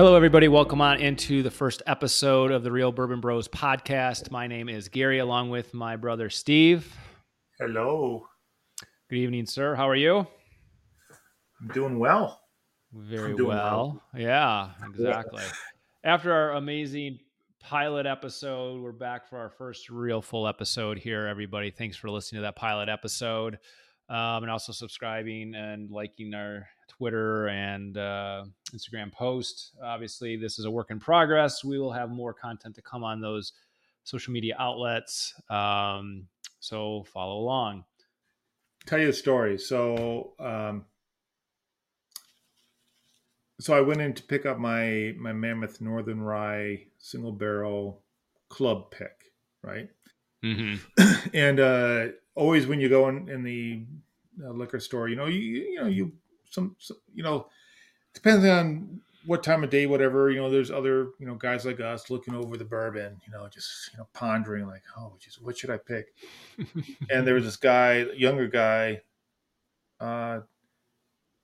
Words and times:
Hello, 0.00 0.16
everybody. 0.16 0.48
Welcome 0.48 0.80
on 0.80 0.98
into 0.98 1.42
the 1.42 1.50
first 1.50 1.82
episode 1.86 2.52
of 2.52 2.62
the 2.62 2.72
Real 2.72 2.90
Bourbon 2.90 3.20
Bros 3.20 3.48
podcast. 3.48 4.30
My 4.30 4.46
name 4.46 4.70
is 4.70 4.88
Gary, 4.88 5.18
along 5.18 5.50
with 5.50 5.74
my 5.74 5.96
brother 5.96 6.30
Steve. 6.30 6.96
Hello. 7.58 8.26
Good 9.10 9.16
evening, 9.16 9.44
sir. 9.44 9.74
How 9.74 9.86
are 9.86 9.94
you? 9.94 10.26
I'm 11.60 11.68
doing 11.74 11.98
well. 11.98 12.40
Very 12.94 13.36
doing 13.36 13.50
well. 13.50 14.02
Yeah, 14.16 14.70
exactly. 14.88 15.44
After 16.02 16.32
our 16.32 16.52
amazing 16.52 17.18
pilot 17.60 18.06
episode, 18.06 18.80
we're 18.80 18.92
back 18.92 19.28
for 19.28 19.36
our 19.36 19.50
first 19.50 19.90
real 19.90 20.22
full 20.22 20.48
episode 20.48 20.98
here, 20.98 21.26
everybody. 21.26 21.70
Thanks 21.70 21.98
for 21.98 22.08
listening 22.08 22.38
to 22.38 22.44
that 22.44 22.56
pilot 22.56 22.88
episode 22.88 23.58
um, 24.10 24.42
and 24.42 24.50
also 24.50 24.72
subscribing 24.72 25.54
and 25.54 25.90
liking 25.90 26.34
our 26.34 26.68
Twitter 26.88 27.48
and 27.48 27.96
uh, 27.96 28.44
Instagram 28.74 29.12
post. 29.12 29.72
Obviously, 29.82 30.36
this 30.36 30.58
is 30.58 30.64
a 30.64 30.70
work 30.70 30.90
in 30.90 30.98
progress. 30.98 31.64
We 31.64 31.78
will 31.78 31.92
have 31.92 32.10
more 32.10 32.34
content 32.34 32.74
to 32.74 32.82
come 32.82 33.04
on 33.04 33.20
those 33.20 33.52
social 34.02 34.32
media 34.32 34.56
outlets. 34.58 35.34
Um, 35.48 36.26
so 36.58 37.04
follow 37.04 37.38
along. 37.38 37.84
Tell 38.86 38.98
you 38.98 39.10
a 39.10 39.12
story. 39.12 39.58
So, 39.58 40.32
um, 40.40 40.84
so 43.60 43.74
I 43.76 43.80
went 43.80 44.00
in 44.00 44.14
to 44.14 44.22
pick 44.24 44.44
up 44.44 44.58
my 44.58 45.14
my 45.18 45.32
Mammoth 45.32 45.80
Northern 45.80 46.20
Rye 46.20 46.86
single 46.98 47.32
barrel 47.32 48.02
club 48.48 48.90
pick, 48.90 49.32
right? 49.62 49.88
Mm-hmm. 50.44 51.28
and 51.34 51.60
uh, 51.60 52.06
always 52.34 52.66
when 52.66 52.80
you 52.80 52.88
go 52.88 53.08
in, 53.08 53.28
in 53.28 53.42
the 53.42 53.84
uh, 54.42 54.50
liquor 54.50 54.80
store, 54.80 55.08
you 55.08 55.16
know, 55.16 55.26
you 55.26 55.40
you 55.40 55.80
know 55.80 55.86
you 55.86 56.12
some, 56.50 56.76
some 56.78 56.96
you 57.14 57.22
know 57.22 57.46
depends 58.14 58.44
on 58.44 59.00
what 59.26 59.42
time 59.42 59.62
of 59.62 59.70
day, 59.70 59.86
whatever. 59.86 60.30
You 60.30 60.40
know, 60.40 60.50
there's 60.50 60.70
other 60.70 61.10
you 61.18 61.26
know 61.26 61.34
guys 61.34 61.66
like 61.66 61.80
us 61.80 62.10
looking 62.10 62.34
over 62.34 62.56
the 62.56 62.64
bourbon, 62.64 63.20
you 63.26 63.32
know, 63.32 63.48
just 63.48 63.90
you 63.92 63.98
know 63.98 64.08
pondering 64.12 64.66
like, 64.66 64.82
oh, 64.96 65.14
geez, 65.20 65.38
what 65.40 65.58
should 65.58 65.70
I 65.70 65.76
pick? 65.76 66.14
and 67.10 67.26
there 67.26 67.34
was 67.34 67.44
this 67.44 67.56
guy, 67.56 68.06
younger 68.16 68.48
guy, 68.48 69.02
uh, 70.00 70.40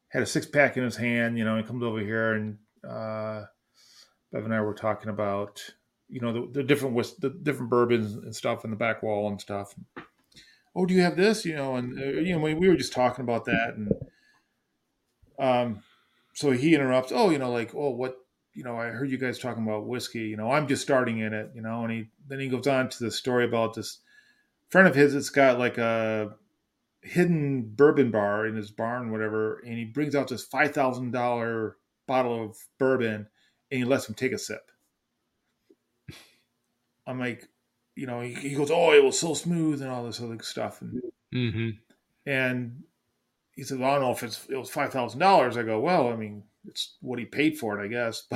had 0.09 0.23
a 0.23 0.27
six 0.27 0.47
pack 0.47 0.77
in 0.77 0.85
his 0.85 0.97
hand. 0.97 1.39
You 1.39 1.45
know, 1.45 1.57
he 1.57 1.63
comes 1.63 1.83
over 1.83 2.01
here 2.01 2.33
and 2.35 2.59
uh, 2.87 3.45
Bev 4.33 4.45
and 4.45 4.55
I 4.55 4.61
were 4.61 4.75
talking 4.75 5.11
about 5.11 5.63
you 6.09 6.21
know 6.21 6.33
the, 6.33 6.53
the 6.53 6.63
different 6.63 6.95
whis- 6.95 7.17
the 7.17 7.31
different 7.31 7.71
bourbons 7.71 8.15
and 8.15 8.35
stuff 8.35 8.65
in 8.65 8.71
the 8.71 8.77
back 8.77 9.03
wall 9.03 9.29
and 9.29 9.41
stuff. 9.41 9.75
Oh, 10.75 10.87
do 10.87 10.95
you 10.95 11.03
have 11.03 11.17
this? 11.17 11.45
You 11.45 11.57
know, 11.57 11.77
and 11.77 11.99
uh, 11.99 12.21
you 12.21 12.35
know 12.35 12.41
we, 12.41 12.55
we 12.55 12.69
were 12.69 12.77
just 12.77 12.93
talking 12.93 13.25
about 13.25 13.45
that, 13.47 13.75
and 13.77 13.93
um, 15.39 15.83
so 16.35 16.51
he 16.51 16.75
interrupts. 16.75 17.13
Oh, 17.15 17.31
you 17.31 17.39
know, 17.39 17.51
like 17.51 17.75
oh, 17.75 17.91
what 17.91 18.17
you 18.55 18.65
know, 18.65 18.77
I 18.77 18.87
heard 18.87 19.11
you 19.11 19.19
guys 19.19 19.39
talking 19.39 19.65
about 19.65 19.87
whiskey. 19.87 20.21
You 20.21 20.37
know, 20.37 20.51
I'm 20.51 20.67
just 20.67 20.83
starting 20.83 21.19
in 21.19 21.33
it. 21.33 21.51
You 21.55 21.63
know, 21.63 21.83
and 21.83 21.93
he 21.93 22.09
then 22.29 22.41
he 22.41 22.49
goes 22.49 22.67
on 22.67 22.89
to 22.89 23.05
the 23.05 23.11
story 23.11 23.45
about 23.45 23.75
this 23.75 24.01
friend 24.69 24.89
of 24.89 24.95
his 24.95 25.15
that's 25.15 25.31
got 25.31 25.59
like 25.59 25.79
a 25.79 26.35
hidden 27.03 27.63
bourbon 27.63 28.11
bar 28.11 28.47
in 28.47 28.57
his 28.57 28.71
barn, 28.71 29.11
whatever, 29.11 29.61
and 29.67 29.77
he 29.79 29.85
brings 29.85 30.15
out 30.15 30.29
this 30.29 30.45
five 30.45 30.73
thousand 30.73 31.13
dollar 31.13 31.77
bottle 32.07 32.45
of 32.45 32.57
bourbon 32.79 33.27
and 33.71 33.79
he 33.79 33.85
lets 33.85 34.09
him 34.09 34.15
take 34.15 34.33
a 34.33 34.39
sip. 34.39 34.71
I'm 37.07 37.19
like, 37.19 37.49
you 37.95 38.07
know, 38.07 38.21
he, 38.21 38.35
he 38.35 38.55
goes, 38.55 38.71
"Oh, 38.71 38.93
it 38.93 39.05
was 39.05 39.19
so 39.19 39.35
smooth 39.35 39.81
and 39.83 39.91
all 39.91 40.05
this 40.05 40.21
other 40.21 40.39
stuff," 40.43 40.83
and 40.83 41.01
Mm-hmm. 41.35 41.71
and 42.25 42.85
he 43.53 43.63
said, 43.63 43.79
well, 43.79 43.91
"I 43.91 43.95
don't 43.95 44.03
know 44.03 44.13
if 44.13 44.23
it's 44.23 44.47
it 44.49 44.57
was 44.57 44.71
five 44.71 44.93
thousand 44.93 45.21
dollars." 45.21 45.57
I 45.57 45.63
go, 45.63 45.81
"Well, 45.81 46.09
I 46.09 46.17
mean, 46.17 46.45
it's 46.67 46.97
what 47.01 47.19
he 47.19 47.25
paid 47.25 47.59
for 47.59 47.79
it, 47.81 47.85
I 47.85 47.89
guess." 47.89 48.25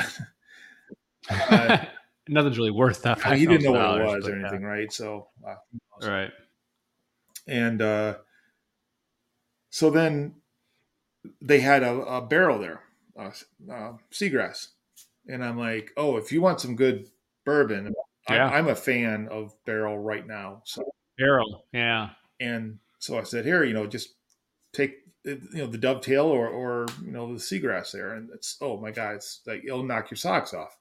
But 1.28 1.70
uh, 1.70 1.84
Nothing's 2.28 2.58
really 2.58 2.70
worth 2.70 3.02
that. 3.02 3.22
he 3.36 3.44
didn't 3.46 3.62
know 3.64 3.72
what 3.72 4.00
it 4.00 4.04
was 4.04 4.28
or 4.28 4.36
yeah. 4.36 4.40
anything, 4.48 4.62
right? 4.62 4.92
So, 4.92 5.28
uh, 5.46 5.56
Right. 6.06 6.30
and 7.46 7.82
uh, 7.82 8.14
so 9.70 9.90
then 9.90 10.36
they 11.42 11.60
had 11.60 11.82
a, 11.82 11.92
a 12.00 12.20
Barrell 12.26 12.58
there, 12.58 12.82
uh, 13.18 13.30
uh, 13.70 13.92
seagrass, 14.10 14.68
and 15.26 15.44
I'm 15.44 15.58
like, 15.58 15.92
"Oh, 15.96 16.16
if 16.16 16.32
you 16.32 16.40
want 16.40 16.60
some 16.60 16.76
good 16.76 17.08
bourbon." 17.44 17.94
Yeah. 18.30 18.46
I'm, 18.46 18.66
I'm 18.66 18.68
a 18.68 18.74
fan 18.74 19.28
of 19.30 19.54
Barrell 19.64 19.98
right 19.98 20.26
now. 20.26 20.62
So 20.64 20.82
Barrell. 21.18 21.66
Yeah. 21.72 22.10
and 22.40 22.78
so 22.98 23.18
I 23.18 23.22
said, 23.22 23.44
here, 23.44 23.64
you 23.64 23.74
know, 23.74 23.86
just 23.86 24.10
take 24.72 24.96
you 25.24 25.38
know 25.54 25.66
the 25.66 25.78
dovetail 25.78 26.26
or 26.26 26.48
or 26.48 26.86
you 27.04 27.12
know 27.12 27.32
the 27.32 27.40
seagrass 27.40 27.92
there, 27.92 28.14
and 28.14 28.30
it's 28.34 28.56
oh 28.60 28.78
my 28.80 28.90
god, 28.90 29.16
it's 29.16 29.40
like 29.46 29.62
it'll 29.64 29.82
knock 29.82 30.10
your 30.10 30.16
socks 30.16 30.54
off. 30.54 30.76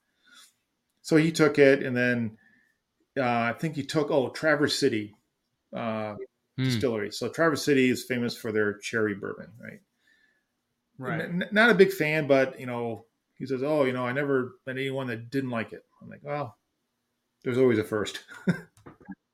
So 1.01 1.17
he 1.17 1.31
took 1.31 1.59
it, 1.59 1.83
and 1.83 1.95
then 1.95 2.37
uh, 3.17 3.23
I 3.23 3.53
think 3.53 3.75
he 3.75 3.83
took 3.83 4.11
oh 4.11 4.29
Traverse 4.29 4.77
City 4.79 5.13
uh, 5.75 6.15
Hmm. 6.59 6.65
Distillery. 6.65 7.11
So 7.11 7.29
Traverse 7.29 7.63
City 7.63 7.89
is 7.89 8.03
famous 8.03 8.35
for 8.35 8.51
their 8.51 8.73
cherry 8.79 9.15
bourbon, 9.15 9.47
right? 9.63 9.79
Right. 10.97 11.21
N- 11.21 11.47
not 11.53 11.69
a 11.69 11.73
big 11.73 11.93
fan, 11.93 12.27
but 12.27 12.59
you 12.59 12.65
know, 12.65 13.05
he 13.35 13.45
says, 13.45 13.63
oh, 13.63 13.85
you 13.85 13.93
know, 13.93 14.05
I 14.05 14.11
never 14.11 14.55
met 14.67 14.75
anyone 14.75 15.07
that 15.07 15.29
didn't 15.29 15.51
like 15.51 15.71
it. 15.71 15.85
I'm 16.01 16.09
like, 16.09 16.19
well, 16.21 16.57
there's 17.43 17.57
always 17.57 17.79
a 17.79 17.83
first. 17.83 18.19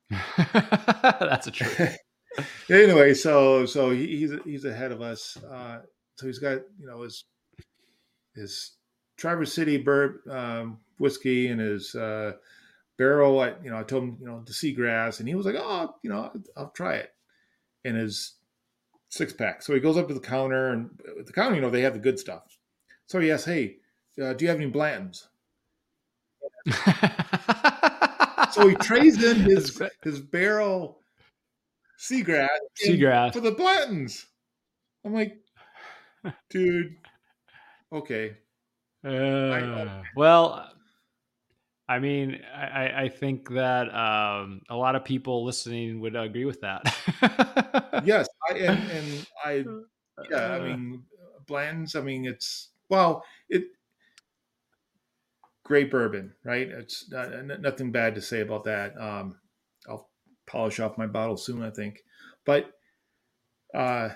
That's 0.09 1.47
a 1.47 1.51
truth. 1.51 1.97
anyway, 2.69 3.13
so 3.13 3.65
so 3.65 3.91
he, 3.91 4.17
he's 4.17 4.31
he's 4.43 4.65
ahead 4.65 4.91
of 4.91 5.01
us. 5.01 5.37
Uh, 5.37 5.79
so 6.15 6.27
he's 6.27 6.39
got 6.39 6.59
you 6.79 6.87
know 6.87 7.01
his 7.01 7.25
his 8.35 8.71
Traverse 9.17 9.53
City 9.53 9.77
bourbon 9.77 10.31
um, 10.31 10.79
whiskey 10.97 11.47
and 11.47 11.59
his 11.59 11.95
uh, 11.95 12.33
Barrell. 12.97 13.39
I, 13.39 13.53
you 13.63 13.69
know, 13.69 13.79
I 13.79 13.83
told 13.83 14.03
him 14.03 14.17
you 14.19 14.27
know 14.27 14.43
the 14.45 14.53
seagrass, 14.53 15.19
and 15.19 15.27
he 15.27 15.35
was 15.35 15.45
like, 15.45 15.55
oh, 15.57 15.95
you 16.03 16.09
know, 16.09 16.31
I'll 16.55 16.71
try 16.71 16.95
it. 16.95 17.13
And 17.83 17.95
his 17.95 18.33
six 19.09 19.31
pack. 19.33 19.61
So 19.61 19.73
he 19.73 19.79
goes 19.79 19.97
up 19.97 20.07
to 20.07 20.13
the 20.13 20.19
counter, 20.19 20.69
and 20.69 20.89
at 21.19 21.25
the 21.25 21.33
counter, 21.33 21.55
you 21.55 21.61
know, 21.61 21.69
they 21.69 21.81
have 21.81 21.93
the 21.93 21.99
good 21.99 22.19
stuff. 22.19 22.57
So 23.07 23.19
he 23.19 23.31
asks, 23.31 23.45
hey, 23.45 23.77
uh, 24.21 24.33
do 24.33 24.45
you 24.45 24.49
have 24.49 24.59
any 24.59 24.71
Blantons? 24.71 25.27
So 28.55 28.67
he 28.69 28.75
trades 28.75 29.21
in 29.21 29.35
his 29.51 29.81
his 30.03 30.19
Barrell 30.21 31.01
seagrass 31.99 32.47
Seagrass. 32.81 33.33
for 33.33 33.41
the 33.41 33.51
buttons. 33.51 34.25
I'm 35.03 35.13
like, 35.13 35.37
dude, 36.49 36.95
okay. 37.91 38.37
Uh, 39.03 40.03
well, 40.15 40.71
I 41.87 41.99
mean, 41.99 42.41
I, 42.53 42.65
I- 42.65 43.01
I 43.03 43.09
think 43.09 43.49
that 43.49 43.93
um, 43.93 44.61
a 44.69 44.75
lot 44.75 44.95
of 44.95 45.03
people 45.05 45.43
listening 45.43 45.99
would 45.99 46.15
agree 46.15 46.45
with 46.45 46.61
that. 46.61 46.81
Yes, 48.05 48.27
I 48.49 48.53
and, 48.57 48.91
and 48.91 49.27
I 49.43 49.51
yeah, 50.29 50.51
I 50.51 50.59
Uh, 50.59 50.63
mean 50.63 51.03
Bland's, 51.47 51.95
I 51.95 52.01
mean 52.01 52.25
it's 52.25 52.71
well, 52.89 53.23
it 53.49 53.63
great 55.65 55.91
bourbon, 55.91 56.33
right? 56.45 56.69
It's 56.69 57.11
not, 57.11 57.59
nothing 57.59 57.91
bad 57.91 58.15
to 58.15 58.21
say 58.21 58.41
about 58.41 58.63
that. 58.63 58.93
Um, 58.97 59.35
I'll 59.89 60.09
polish 60.47 60.79
off 60.79 60.97
my 60.97 61.07
bottle 61.07 61.35
soon, 61.35 61.63
I 61.63 61.71
think. 61.71 61.99
But 62.45 62.71
uh, 63.73 64.09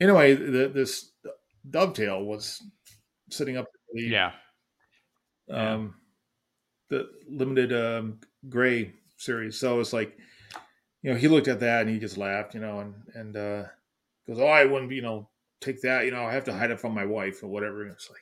anyway, 0.00 0.34
the, 0.34 0.70
this 0.72 1.10
dovetail 1.68 2.22
was 2.22 2.62
sitting 3.30 3.56
up 3.56 3.66
the 3.92 4.02
yeah. 4.02 4.32
yeah. 5.48 5.74
um, 5.74 5.94
the 6.90 7.08
limited 7.28 7.72
um, 7.72 8.20
gray 8.48 8.92
series. 9.16 9.58
So 9.58 9.80
it's 9.80 9.94
like, 9.94 10.16
you 11.02 11.10
know, 11.10 11.16
he 11.16 11.28
looked 11.28 11.48
at 11.48 11.60
that 11.60 11.82
and 11.82 11.90
he 11.90 11.98
just 11.98 12.18
laughed, 12.18 12.54
you 12.54 12.60
know, 12.60 12.80
and 12.80 12.94
and 13.14 13.36
uh, 13.36 13.64
goes, 14.26 14.38
"Oh, 14.38 14.46
I 14.46 14.66
wouldn't, 14.66 14.92
you 14.92 15.02
know, 15.02 15.30
take 15.60 15.80
that. 15.82 16.04
You 16.04 16.10
know, 16.10 16.24
I 16.24 16.32
have 16.32 16.44
to 16.44 16.52
hide 16.52 16.70
it 16.70 16.80
from 16.80 16.92
my 16.92 17.06
wife 17.06 17.42
or 17.42 17.48
whatever." 17.48 17.82
And 17.82 17.92
it's 17.92 18.10
like, 18.10 18.20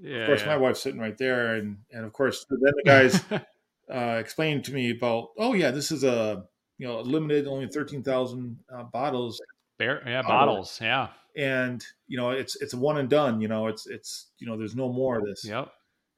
yeah 0.00 0.20
of 0.22 0.26
course, 0.26 0.46
my 0.46 0.56
wife's 0.56 0.82
sitting 0.82 1.00
right 1.00 1.16
there, 1.18 1.54
and 1.56 1.78
and 1.92 2.04
of 2.04 2.12
course, 2.12 2.44
then 2.48 2.58
the 2.60 2.82
guys 2.84 3.22
uh, 3.92 4.16
explained 4.18 4.64
to 4.64 4.72
me 4.74 4.90
about, 4.90 5.28
"Oh 5.38 5.54
yeah, 5.54 5.70
this 5.70 5.90
is 5.90 6.04
a 6.04 6.44
you 6.78 6.86
know 6.86 7.00
limited, 7.00 7.46
only 7.46 7.68
thirteen 7.68 8.02
thousand 8.02 8.58
uh, 8.74 8.84
bottles." 8.84 9.40
Bear, 9.78 10.02
yeah, 10.06 10.22
Bottle. 10.22 10.46
bottles. 10.54 10.78
Yeah. 10.80 11.08
And 11.36 11.84
you 12.08 12.16
know 12.16 12.30
it's 12.30 12.56
it's 12.56 12.74
a 12.74 12.76
one 12.78 12.98
and 12.98 13.08
done. 13.08 13.40
You 13.40 13.46
know 13.48 13.68
it's 13.68 13.86
it's 13.86 14.28
you 14.38 14.46
know 14.46 14.56
there's 14.56 14.74
no 14.74 14.92
more 14.92 15.18
of 15.18 15.24
this. 15.24 15.44
Yep. 15.44 15.70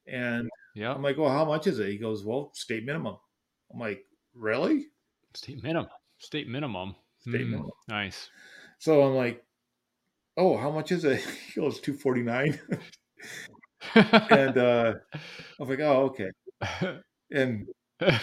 And 0.06 0.49
Yep. 0.77 0.97
I'm 0.97 1.03
like, 1.03 1.19
well, 1.19 1.29
how 1.31 1.44
much 1.44 1.67
is 1.67 1.79
it? 1.81 1.91
He 1.91 1.99
goes, 1.99 2.25
well, 2.25 2.53
state 2.55 2.85
minimum. 2.85 3.17
I'm 3.73 3.81
like, 3.81 4.05
really? 4.35 4.87
State 5.35 5.62
minimum. 5.62 5.91
State 6.19 6.49
minimum. 6.49 6.94
State 7.21 7.41
Mm, 7.43 7.50
minimum. 7.50 7.71
Nice. 7.88 8.31
So 8.79 9.03
I'm 9.03 9.15
like, 9.15 9.44
oh, 10.37 10.56
how 10.56 10.71
much 10.71 10.91
is 10.93 11.05
it? 11.05 11.21
He 11.55 11.61
goes, 11.61 11.81
two 11.81 11.93
forty 11.94 12.23
nine. 12.23 12.59
and 13.94 14.59
uh, 14.59 14.94
I 15.15 15.19
was 15.59 15.69
like, 15.69 15.81
oh, 15.81 16.12
okay. 16.15 16.31
And 17.32 17.67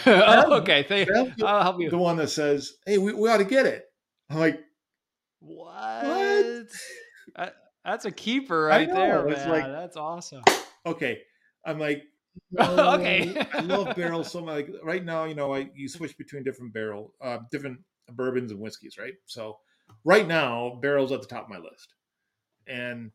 oh, 0.06 0.58
okay. 0.60 0.82
Thank, 0.88 1.08
Bev, 1.08 1.34
I'll 1.44 1.62
help 1.62 1.80
you. 1.80 1.90
the 1.90 1.98
one 1.98 2.16
that 2.16 2.28
says, 2.28 2.74
hey, 2.86 2.98
we, 2.98 3.12
we 3.12 3.28
ought 3.28 3.38
to 3.38 3.44
get 3.44 3.66
it. 3.66 3.84
I'm 4.30 4.38
like, 4.38 4.60
What? 5.40 6.66
That- 7.36 7.56
That's 7.84 8.04
a 8.04 8.10
keeper 8.10 8.64
right 8.64 8.88
there, 8.92 9.26
it's 9.28 9.40
man. 9.40 9.48
like- 9.50 9.64
That's 9.66 9.96
awesome. 9.96 10.42
okay. 10.86 11.20
I'm 11.64 11.78
like, 11.78 12.02
Okay. 12.58 13.36
I 13.52 13.60
love 13.60 13.96
barrels 13.96 14.30
so 14.30 14.40
much. 14.42 14.54
Like 14.66 14.70
right 14.84 15.04
now, 15.04 15.24
you 15.24 15.34
know, 15.34 15.54
I 15.54 15.68
you 15.74 15.88
switch 15.88 16.16
between 16.18 16.44
different 16.44 16.72
Barrell, 16.72 17.12
uh, 17.20 17.38
different 17.50 17.80
bourbons 18.12 18.52
and 18.52 18.60
whiskeys, 18.60 18.96
right? 18.98 19.14
So 19.26 19.58
right 20.04 20.26
now, 20.26 20.78
barrels 20.80 21.10
at 21.12 21.20
the 21.20 21.26
top 21.26 21.44
of 21.44 21.48
my 21.50 21.58
list, 21.58 21.94
and. 22.66 23.10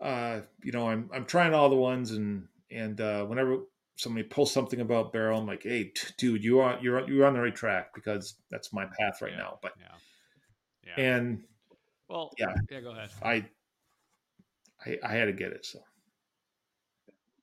Uh, 0.00 0.40
you 0.62 0.72
know, 0.72 0.88
I'm 0.88 1.08
I'm 1.14 1.24
trying 1.24 1.54
all 1.54 1.70
the 1.70 1.76
ones, 1.76 2.10
and 2.10 2.46
and 2.70 3.00
uh, 3.00 3.24
whenever 3.24 3.58
somebody 3.96 4.26
posts 4.28 4.52
something 4.52 4.80
about 4.80 5.12
Barrell, 5.12 5.38
I'm 5.40 5.46
like, 5.46 5.62
hey, 5.62 5.84
t- 5.84 6.08
dude, 6.18 6.42
you 6.44 6.60
are 6.60 6.78
you're 6.82 7.08
you're 7.08 7.26
on 7.26 7.34
the 7.34 7.40
right 7.40 7.54
track 7.54 7.94
because 7.94 8.34
that's 8.50 8.72
my 8.72 8.84
path 8.98 9.22
right 9.22 9.32
Yeah. 9.32 9.38
now. 9.38 9.58
But 9.62 9.72
Yeah. 9.78 9.86
Yeah. 10.96 11.04
and 11.04 11.44
well, 12.08 12.30
yeah. 12.38 12.54
Yeah. 12.70 12.80
Go 12.80 12.90
ahead. 12.90 13.10
I, 13.22 13.46
I 14.84 14.98
I 15.02 15.12
had 15.12 15.26
to 15.26 15.32
get 15.32 15.52
it. 15.52 15.64
So 15.64 15.78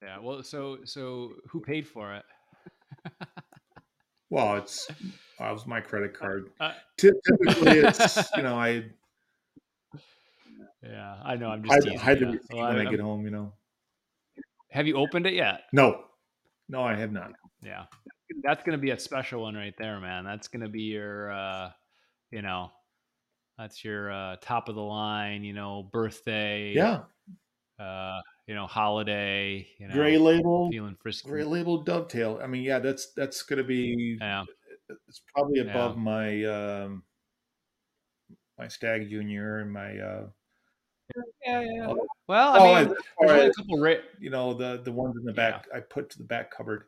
Yeah. 0.04 0.20
Well, 0.20 0.44
so 0.44 0.80
so 0.84 1.34
who 1.48 1.62
paid 1.62 1.88
for 1.88 2.14
it? 2.16 2.26
well, 4.30 4.58
it's 4.58 4.90
uh, 5.40 5.46
it 5.50 5.54
was 5.54 5.66
my 5.66 5.82
credit 5.82 6.14
card. 6.14 6.50
Uh, 6.60 6.74
Typically, 6.98 7.80
it's 7.80 8.30
you 8.36 8.44
know 8.44 8.56
I 8.56 8.86
yeah, 10.84 11.18
I 11.24 11.36
know. 11.36 11.50
I'm 11.50 11.64
just 11.64 11.88
hide, 11.88 11.98
hide 11.98 12.20
the 12.20 12.26
receipt 12.28 12.42
Well, 12.54 12.68
when 12.68 12.76
I 12.78 12.82
I'm- 12.84 12.92
get 12.92 13.00
home. 13.00 13.24
You 13.26 13.32
know, 13.32 13.54
Have 14.72 14.88
you 14.88 14.96
opened 14.98 15.26
it 15.28 15.34
yet? 15.34 15.62
no, 15.74 16.04
no, 16.70 16.84
I 16.84 16.96
have 16.96 17.12
not. 17.12 17.32
Yeah. 17.62 17.86
That's 18.44 18.64
going 18.64 18.78
to 18.78 18.82
be 18.82 18.92
a 18.92 19.00
special 19.00 19.42
one 19.42 19.56
right 19.56 19.74
there, 19.78 20.00
man. 20.00 20.24
That's 20.24 20.48
going 20.48 20.62
to 20.64 20.70
be 20.70 20.84
your, 20.84 21.32
uh, 21.32 21.72
you 22.32 22.42
know, 22.42 22.72
that's 23.58 23.84
your 23.84 24.10
uh, 24.12 24.38
top 24.42 24.70
of 24.70 24.76
the 24.76 24.82
line, 24.82 25.44
you 25.44 25.54
know, 25.54 25.90
birthday, 25.92 26.74
Yeah, 26.74 27.02
uh, 27.78 28.22
you 28.48 28.56
know, 28.56 28.68
holiday, 28.68 29.68
you 29.78 29.88
know, 29.90 29.94
gray 29.94 30.18
label, 30.18 30.70
feeling 30.72 30.96
frisky. 30.96 31.30
gray 31.30 31.44
label 31.44 31.84
dovetail. 31.84 32.40
I 32.42 32.48
mean, 32.48 32.64
yeah, 32.64 32.80
that's 32.80 33.12
that's 33.14 33.44
gonna 33.44 33.64
be 33.64 34.18
Yeah. 34.20 34.46
it's 35.08 35.22
probably 35.36 35.60
Yeah. 35.60 35.70
above 35.72 35.98
my 35.98 36.44
um 36.46 37.04
my 38.58 38.68
Stagg 38.70 39.10
junior 39.10 39.60
and 39.60 39.72
my 39.72 39.98
uh 40.00 40.28
Yeah, 41.46 41.62
yeah. 41.62 41.88
Oh, 41.90 42.08
Well, 42.28 42.54
I 42.54 42.60
mean, 42.60 42.78
as 42.78 42.98
there's 43.20 43.32
only 43.32 43.46
a 43.48 43.54
couple 43.54 43.80
ra- 43.80 43.94
you 44.20 44.30
know 44.30 44.54
the 44.54 44.82
the 44.84 44.92
ones 44.92 45.16
in 45.18 45.24
the 45.26 45.32
Yeah. 45.32 45.52
back 45.52 45.68
I 45.74 45.80
put 45.80 46.10
to 46.12 46.18
the 46.18 46.24
back 46.24 46.52
cupboard. 46.52 46.84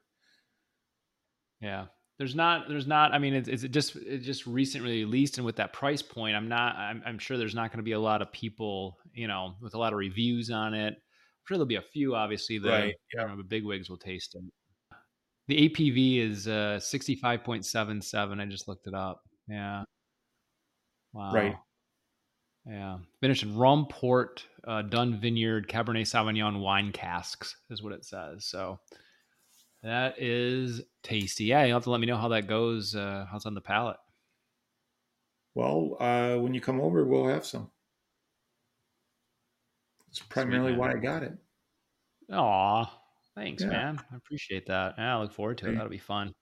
Yeah. 1.62 1.86
There's 2.20 2.36
not, 2.36 2.70
there's 2.70 2.86
not, 2.86 3.12
I 3.12 3.18
mean, 3.18 3.34
it's, 3.34 3.50
it's 3.50 3.64
just, 3.64 3.96
it 3.96 4.20
just 4.20 4.46
recently 4.46 5.04
released. 5.04 5.38
And 5.38 5.46
with 5.46 5.56
that 5.56 5.74
price 5.74 6.02
point, 6.04 6.36
I'm 6.36 6.48
not, 6.48 6.76
I'm, 6.76 7.02
I'm 7.06 7.18
sure 7.18 7.38
there's 7.38 7.56
not 7.56 7.72
going 7.72 7.80
to 7.80 7.84
be 7.84 7.94
a 7.94 8.00
lot 8.00 8.22
of 8.22 8.32
people, 8.32 8.98
you 9.14 9.28
know, 9.28 9.56
with 9.62 9.74
a 9.74 9.80
lot 9.80 9.94
of 9.94 10.00
reviews 10.00 10.52
on 10.52 10.76
it. 10.76 10.94
I'm 10.94 11.44
sure 11.48 11.58
there'll 11.58 11.66
be 11.66 11.76
a 11.76 11.82
few, 11.82 12.16
obviously, 12.16 12.60
the, 12.60 12.70
Right, 12.70 12.96
you 13.14 13.20
know, 13.20 13.36
the 13.36 13.44
big 13.44 13.66
wigs 13.66 13.90
will 13.90 13.98
taste 13.98 14.36
it. 14.36 14.44
The 15.48 15.68
ABV 15.70 16.20
is 16.20 16.48
uh, 16.48 16.80
65.77. 16.82 18.40
I 18.40 18.46
just 18.46 18.68
looked 18.68 18.86
it 18.88 18.94
up. 18.94 19.22
Yeah. 19.50 19.84
Wow. 21.14 21.34
Right. 21.34 21.56
Yeah. 22.66 23.00
Finished 23.20 23.44
in 23.44 23.58
rum, 23.58 23.88
port, 23.90 24.46
uh, 24.66 24.84
Dunn 24.84 25.20
Vineyard, 25.20 25.68
Cabernet 25.68 26.04
Sauvignon 26.04 26.60
wine 26.62 26.92
casks 26.92 27.58
is 27.70 27.84
what 27.84 27.92
it 27.94 28.06
says. 28.06 28.46
So 28.46 28.80
that 29.84 30.16
is 30.18 30.82
tasty. 31.02 31.44
Yeah, 31.46 31.66
you'll 31.66 31.76
have 31.76 31.84
to 31.84 31.90
let 31.92 32.00
me 32.00 32.08
know 32.08 32.16
how 32.18 32.30
that 32.30 32.48
goes. 32.48 32.96
Uh, 32.96 33.26
how's 33.30 33.46
on 33.46 33.54
the 33.54 33.62
palate? 33.62 33.98
Well, 35.56 35.98
uh 36.00 36.38
when 36.38 36.54
you 36.54 36.62
come 36.62 36.80
over, 36.82 37.04
we'll 37.06 37.28
have 37.28 37.46
some. 37.46 37.70
It's 40.10 40.20
primarily 40.20 40.72
man. 40.72 40.80
why 40.80 40.92
I 40.94 40.98
got 40.98 41.24
it. 41.24 41.34
Aw, 42.32 42.86
thanks, 43.36 43.62
Yeah. 43.64 43.70
man. 43.70 44.02
I 44.12 44.16
appreciate 44.16 44.66
that. 44.68 44.96
Yeah, 44.98 45.18
I 45.18 45.22
look 45.22 45.32
forward 45.34 45.58
to 45.60 45.70
it. 45.70 45.74
That'll 45.74 45.90
be 45.90 45.98
fun. 45.98 46.34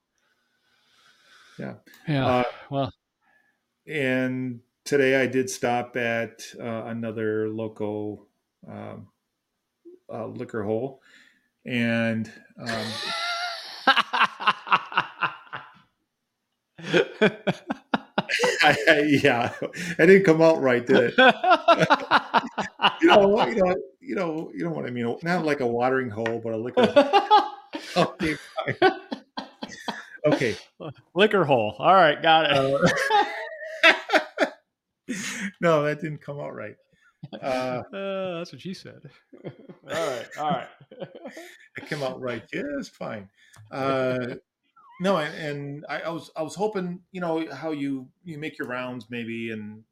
Yeah. 1.57 1.75
Yeah. 2.07 2.25
Uh, 2.25 2.43
well, 2.69 2.93
and 3.87 4.61
today 4.85 5.21
I 5.21 5.27
did 5.27 5.49
stop 5.49 5.95
at 5.97 6.43
uh, 6.59 6.85
another 6.85 7.49
local 7.49 8.27
um, 8.67 9.07
uh, 10.11 10.27
liquor 10.27 10.63
hole, 10.63 11.01
and 11.65 12.31
um, 12.59 12.85
I, 18.63 18.75
I- 18.87 18.99
yeah, 19.21 19.51
I 19.99 20.05
didn't 20.05 20.23
come 20.23 20.41
out 20.41 20.61
right, 20.61 20.85
did 20.85 21.13
it? 21.17 21.17
You 23.01 23.07
know, 23.07 23.27
what- 23.27 23.49
you 23.55 23.63
know, 23.63 23.75
you 23.99 24.15
know, 24.15 24.51
you 24.55 24.63
know 24.63 24.71
what 24.71 24.85
I 24.85 24.89
mean. 24.89 25.15
Not 25.23 25.45
like 25.45 25.59
a 25.59 25.67
watering 25.67 26.09
hole, 26.09 26.39
but 26.43 26.53
a 26.53 26.57
liquor. 26.57 26.93
Okay, 27.97 28.35
fine. 28.35 28.91
okay. 30.25 30.55
Liquor 31.15 31.43
hole. 31.45 31.75
All 31.79 31.93
right, 31.93 32.21
got 32.21 32.51
it. 32.51 32.57
Uh, 32.57 33.25
no, 35.61 35.83
that 35.83 36.01
didn't 36.01 36.21
come 36.21 36.39
out 36.39 36.55
right. 36.55 36.75
Uh, 37.41 37.83
Uh, 37.93 38.37
that's 38.37 38.51
what 38.51 38.61
she 38.61 38.73
said. 38.73 39.01
all 39.45 39.51
right, 39.89 40.27
all 40.39 40.49
right. 40.49 40.67
it 41.77 41.87
came 41.87 42.01
out 42.03 42.19
right 42.19 42.43
just 42.51 42.95
fine. 42.95 43.29
Uh, 43.71 44.35
no, 44.99 45.17
and, 45.17 45.35
and 45.35 45.85
I, 45.89 46.01
I 46.01 46.09
was 46.09 46.31
I 46.35 46.41
was 46.41 46.55
hoping 46.55 47.01
you 47.11 47.21
know 47.21 47.45
how 47.51 47.71
you 47.71 48.07
you 48.23 48.37
make 48.37 48.57
your 48.57 48.67
rounds 48.67 49.07
maybe, 49.09 49.51
and 49.51 49.83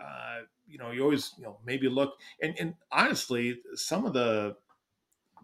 uh, 0.00 0.40
you 0.66 0.78
know 0.78 0.90
you 0.90 1.02
always 1.02 1.32
you 1.36 1.44
know 1.44 1.58
maybe 1.64 1.88
look 1.88 2.14
and 2.42 2.54
and 2.58 2.74
honestly 2.90 3.60
some 3.74 4.04
of 4.04 4.12
the 4.12 4.56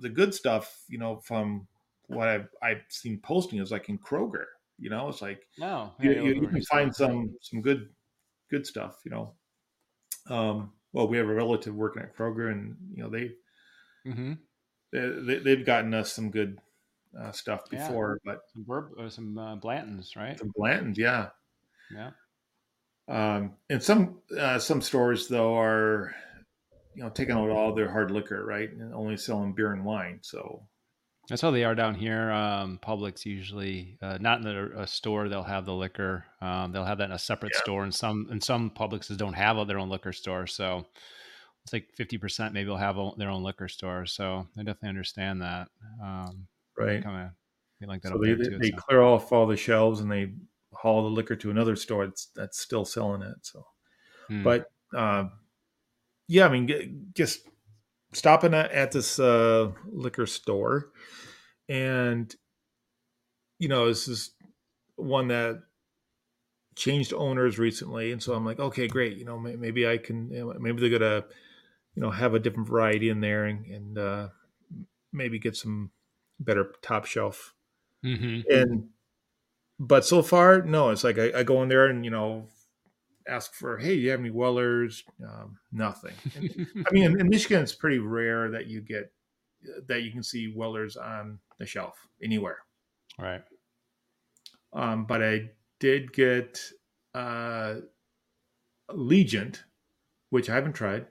the 0.00 0.08
good 0.08 0.35
stuff 0.35 0.82
you 0.88 0.99
know 0.99 1.17
from 1.17 1.67
what 2.06 2.29
I've 2.29 2.49
I've 2.62 2.82
seen 2.88 3.19
posting 3.19 3.61
is 3.61 3.70
like 3.70 3.88
in 3.88 3.99
Kroger. 3.99 4.44
You 4.79 4.90
know, 4.90 5.08
it's 5.08 5.23
like 5.23 5.47
No, 5.58 5.93
you, 6.00 6.12
you, 6.12 6.35
you 6.43 6.49
can 6.49 6.62
find 6.62 6.94
some 6.94 7.35
some 7.40 7.62
good 7.62 7.88
good 8.55 8.67
stuff. 8.67 9.01
You 9.05 9.11
know, 9.12 9.35
um, 10.29 10.73
well 10.93 11.09
we 11.09 11.19
have 11.19 11.29
a 11.29 11.35
relative 11.35 11.75
working 11.75 12.03
at 12.03 12.17
Kroger, 12.17 12.51
and 12.53 12.77
you 12.95 13.03
know 13.03 13.11
they 13.11 13.33
Mhm. 14.06 14.39
they, 14.93 15.39
they've 15.41 15.67
gotten 15.67 15.95
us 15.95 16.12
some 16.12 16.31
good 16.31 16.59
uh, 17.19 17.33
stuff 17.33 17.71
Yeah. 17.71 17.89
before, 17.89 18.21
but 18.25 18.43
Some 18.53 18.62
burp, 18.65 18.95
uh, 18.99 19.09
some 19.09 19.37
uh, 19.39 19.56
Blantons, 19.56 20.17
right? 20.17 20.39
some 20.39 20.53
Blanton's, 20.56 20.99
yeah. 20.99 21.31
Yeah. 21.90 22.12
Um, 23.07 23.57
and 23.69 23.83
some 23.83 24.23
uh, 24.38 24.59
some 24.59 24.81
stores 24.81 25.28
though 25.28 25.55
are, 25.59 26.14
you 26.95 27.02
know, 27.02 27.11
taking 27.11 27.35
out 27.35 27.50
all 27.50 27.75
their 27.75 27.90
hard 27.90 28.11
liquor, 28.11 28.45
right, 28.45 28.71
and 28.71 28.95
only 28.95 29.17
selling 29.17 29.55
beer 29.55 29.73
and 29.73 29.85
wine. 29.85 30.21
So 30.23 30.67
That's 31.28 31.40
how 31.40 31.50
they 31.50 31.64
are 31.64 31.75
down 31.75 31.95
here. 31.95 32.31
Um, 32.31 32.78
Publix 32.83 33.25
usually, 33.25 33.97
uh, 34.02 34.19
not 34.21 34.38
in 34.38 34.45
the 34.45 34.81
a 34.81 34.87
store, 34.87 35.28
they'll 35.28 35.43
have 35.43 35.64
the 35.64 35.73
liquor. 35.75 36.25
Um, 36.40 36.71
they'll 36.73 36.85
have 36.85 36.99
that 36.99 37.07
in 37.07 37.12
a 37.12 37.19
separate 37.19 37.54
Yeah. 37.54 37.61
store, 37.62 37.83
and 37.83 37.95
some 37.95 38.28
and 38.31 38.43
some 38.43 38.71
Publixes 38.71 39.16
don't 39.16 39.33
have 39.33 39.66
their 39.66 39.78
own 39.78 39.88
liquor 39.88 40.12
store. 40.12 40.47
So 40.47 40.87
it's 41.64 41.73
like 41.73 41.88
fifty 41.95 42.19
percent 42.19 42.52
maybe 42.52 42.66
they'll 42.66 42.76
have 42.76 42.97
their 43.16 43.31
own 43.31 43.43
liquor 43.43 43.69
store. 43.69 44.04
So 44.07 44.47
I 44.59 44.62
definitely 44.62 44.90
understand 44.90 45.40
that. 45.43 45.69
Um, 46.02 46.47
right, 46.76 47.02
kind 47.02 47.28
of 47.28 47.33
they 47.81 47.87
like 47.87 48.02
that 48.02 48.12
so 48.12 48.19
they 48.19 48.35
they, 48.35 48.59
they 48.59 48.71
clear 48.71 49.02
off 49.02 49.33
all 49.33 49.47
the 49.47 49.57
shelves 49.57 50.00
and 50.00 50.11
they 50.12 50.35
haul 50.75 51.02
the 51.04 51.09
liquor 51.11 51.37
to 51.37 51.50
another 51.50 51.76
store 51.76 52.07
that's 52.07 52.26
that's 52.35 52.59
still 52.59 52.85
selling 52.85 53.23
it. 53.23 53.37
So, 53.43 53.66
Hmm. 54.28 54.43
but 54.43 54.66
uh, 54.95 55.28
yeah, 56.28 56.47
I 56.47 56.49
mean, 56.49 56.69
g- 56.69 56.95
just 57.14 57.49
stopping 58.14 58.54
at, 58.54 58.92
this 58.92 59.18
uh, 59.18 59.71
liquor 59.87 60.26
store, 60.26 60.90
and 61.68 62.35
you 63.59 63.68
know, 63.68 63.87
this 63.87 64.09
is 64.09 64.30
one 64.97 65.28
that 65.28 65.62
changed 66.76 67.12
owners 67.12 67.59
recently, 67.59 68.12
and 68.12 68.23
so 68.23 68.35
I'm 68.35 68.44
like, 68.44 68.59
okay, 68.59 68.88
great. 68.88 69.16
You 69.16 69.25
know, 69.25 69.38
may, 69.38 69.56
maybe 69.56 69.87
I 69.87 69.99
can. 69.99 70.30
Maybe 70.61 70.80
they're 70.80 70.99
gonna, 70.99 71.25
you 71.94 72.02
know, 72.02 72.11
have 72.11 72.35
a 72.35 72.38
different 72.38 72.68
variety 72.68 73.11
in 73.11 73.21
there, 73.21 73.44
and, 73.44 73.66
and 73.66 73.99
uh, 73.99 74.28
maybe 75.12 75.38
get 75.38 75.56
some 75.56 75.90
better 76.40 76.73
top 76.83 77.04
shelf. 77.06 77.54
Mhm. 78.04 78.44
And 78.50 78.88
but 79.78 80.04
so 80.04 80.23
far, 80.23 80.62
no. 80.62 80.90
It's 80.90 81.04
like 81.04 81.18
I, 81.18 81.33
I 81.40 81.42
go 81.42 81.62
in 81.62 81.68
there 81.68 81.87
and 81.87 82.04
you 82.04 82.11
know 82.11 82.49
ask 83.28 83.54
for, 83.54 83.78
hey, 83.78 83.97
do 83.97 84.00
you 84.00 84.11
have 84.11 84.21
any 84.21 84.31
Wellers? 84.31 85.04
Um, 85.23 85.59
nothing. 85.73 86.14
And, 86.37 86.66
I 86.87 86.93
mean, 86.93 87.04
in, 87.04 87.21
in 87.21 87.28
Michigan, 87.28 87.62
it's 87.62 87.75
pretty 87.75 87.99
rare 87.99 88.50
that 88.50 88.66
you 88.66 88.81
get 88.81 89.12
that 89.88 90.02
you 90.02 90.12
can 90.12 90.23
see 90.23 90.52
Wellers 90.54 90.97
on 90.97 91.38
the 91.59 91.66
shelf 91.66 92.07
anywhere. 92.23 92.59
right. 93.19 93.43
Um, 94.75 95.04
but 95.07 95.23
I 95.23 95.50
did 95.78 96.12
get 96.12 96.61
uh, 97.14 97.76
Legent, 98.93 99.64
which 100.31 100.50
I 100.50 100.54
haven't 100.54 100.73
tried. 100.73 101.07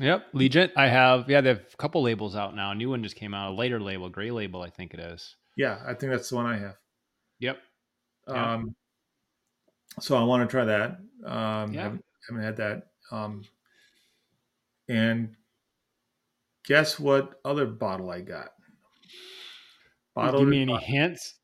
Yep. 0.00 0.26
Legent. 0.32 0.72
I 0.76 0.88
have. 0.88 1.28
Yeah, 1.28 1.42
they 1.42 1.50
have 1.50 1.62
a 1.72 1.76
couple 1.76 2.02
labels 2.02 2.34
out 2.34 2.56
now. 2.56 2.70
A 2.70 2.74
new 2.74 2.90
one 2.90 3.02
just 3.02 3.16
came 3.16 3.34
out. 3.34 3.50
A 3.50 3.54
lighter 3.54 3.80
label, 3.80 4.08
gray 4.08 4.30
label, 4.30 4.62
I 4.62 4.70
think 4.70 4.94
it 4.94 5.00
is. 5.00 5.36
Yeah, 5.56 5.78
I 5.86 5.94
think 5.94 6.12
that's 6.12 6.28
the 6.30 6.36
one 6.36 6.46
I 6.46 6.58
have. 6.58 6.76
Yep. 7.40 7.58
Yeah. 8.28 8.54
Um, 8.54 8.74
so 10.00 10.16
I 10.16 10.24
want 10.24 10.48
to 10.48 10.50
try 10.50 10.64
that. 10.64 10.98
Um, 11.26 11.72
Yeah. 11.72 11.82
haven't, 11.82 12.04
haven't 12.28 12.44
had 12.44 12.56
that. 12.58 12.86
Um, 13.10 13.44
and 14.88 15.34
guess 16.64 16.98
what 16.98 17.40
other 17.44 17.66
bottle 17.66 18.10
I 18.10 18.20
got? 18.20 18.50
Bottled 20.14 20.42
Give 20.42 20.48
me 20.48 20.62
any 20.62 20.72
bond. 20.72 20.84
hints? 20.84 21.34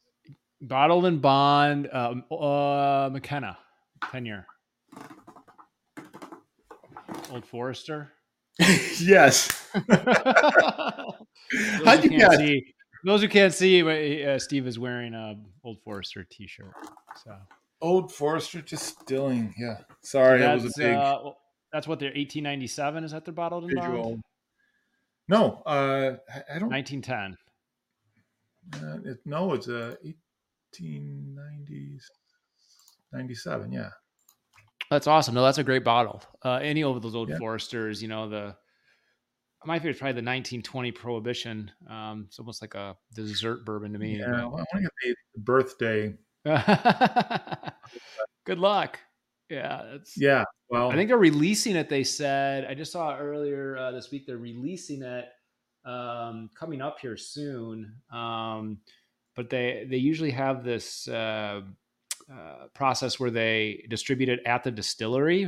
Bottled 0.61 1.05
and 1.07 1.21
Bond, 1.21 1.89
uh, 1.93 2.15
uh, 2.35 3.11
McKenna, 3.13 3.59
tenure. 4.11 4.47
Old 7.31 7.45
Forester. 7.47 8.13
yes. 9.01 9.69
How'd 11.85 12.05
you 12.05 12.11
get? 12.11 12.33
See, 12.39 12.75
those 13.05 13.23
who 13.23 13.29
can't 13.29 13.53
see, 13.53 13.83
uh, 14.25 14.39
Steve 14.39 14.67
is 14.67 14.79
wearing 14.79 15.15
a 15.15 15.35
Old 15.65 15.79
Forester 15.83 16.25
T-shirt. 16.31 16.73
So 17.25 17.35
Old 17.83 18.13
Forester 18.13 18.63
distilling. 18.63 19.55
Yeah. 19.59 19.79
Sorry, 20.03 20.41
that 20.41 20.55
was 20.55 20.65
a 20.65 20.71
big. 20.79 20.95
Uh, 20.95 21.33
that's 21.73 21.87
what 21.87 21.99
they're 21.99 22.09
1897. 22.09 23.05
Is 23.05 23.13
that 23.13 23.25
their 23.25 23.35
bottled 23.35 23.65
and 23.65 23.75
bond? 23.75 24.23
No, 25.29 25.63
uh, 25.67 26.17
I 26.55 26.59
don't. 26.59 26.71
1910. 26.71 27.37
Uh, 28.75 28.99
it, 29.05 29.19
no, 29.25 29.53
it's 29.53 29.69
a 29.69 29.97
1890s, 30.75 32.03
97. 33.13 33.73
Yeah. 33.73 33.91
That's 34.91 35.07
awesome. 35.07 35.35
No, 35.35 35.43
that's 35.43 35.59
a 35.59 35.65
great 35.65 35.85
bottle. 35.85 36.23
Uh, 36.45 36.61
any 36.63 36.83
of 36.83 37.01
those 37.03 37.15
old 37.15 37.31
yeah. 37.31 37.39
Foresters, 37.39 38.03
you 38.03 38.09
know, 38.09 38.29
the 38.29 38.55
my 39.65 39.79
favorite 39.79 39.93
is 39.93 39.99
probably 39.99 40.13
the 40.13 40.27
1920 40.27 40.93
Prohibition. 40.93 41.71
Um, 41.89 42.25
it's 42.29 42.39
almost 42.39 42.63
like 42.63 42.75
a 42.75 42.97
dessert 43.15 43.65
bourbon 43.65 43.93
to 43.93 43.99
me. 43.99 44.19
Yeah, 44.19 44.31
well, 44.31 44.39
I 44.39 44.49
want 44.49 44.67
to 44.75 44.81
get 44.81 45.17
the 45.35 45.41
birthday. 45.41 46.15
Good 48.45 48.59
luck. 48.59 48.99
Yeah, 49.49 49.99
yeah. 50.17 50.45
Well, 50.71 50.91
I 50.91 50.95
think 50.97 51.09
they're 51.09 51.19
releasing 51.19 51.77
it. 51.77 51.89
They 51.89 52.05
said 52.05 52.65
I 52.65 52.75
just 52.75 52.93
saw 52.93 53.17
earlier 53.17 53.77
uh, 53.77 53.91
this 53.93 54.11
week. 54.11 54.27
They're 54.27 54.39
releasing 54.39 55.03
it 55.03 55.27
um, 55.85 56.49
coming 56.59 56.81
up 56.81 56.99
here 57.01 57.17
soon. 57.17 57.95
Um, 58.13 58.79
but 59.37 59.51
they 59.51 59.87
they 59.89 59.97
usually 59.97 60.31
have 60.31 60.65
this 60.65 61.09
uh, 61.09 61.63
uh, 62.33 62.67
process 62.75 63.19
where 63.21 63.31
they 63.31 63.85
distribute 63.89 64.29
it 64.29 64.41
at 64.47 64.65
the 64.65 64.71
distillery, 64.71 65.45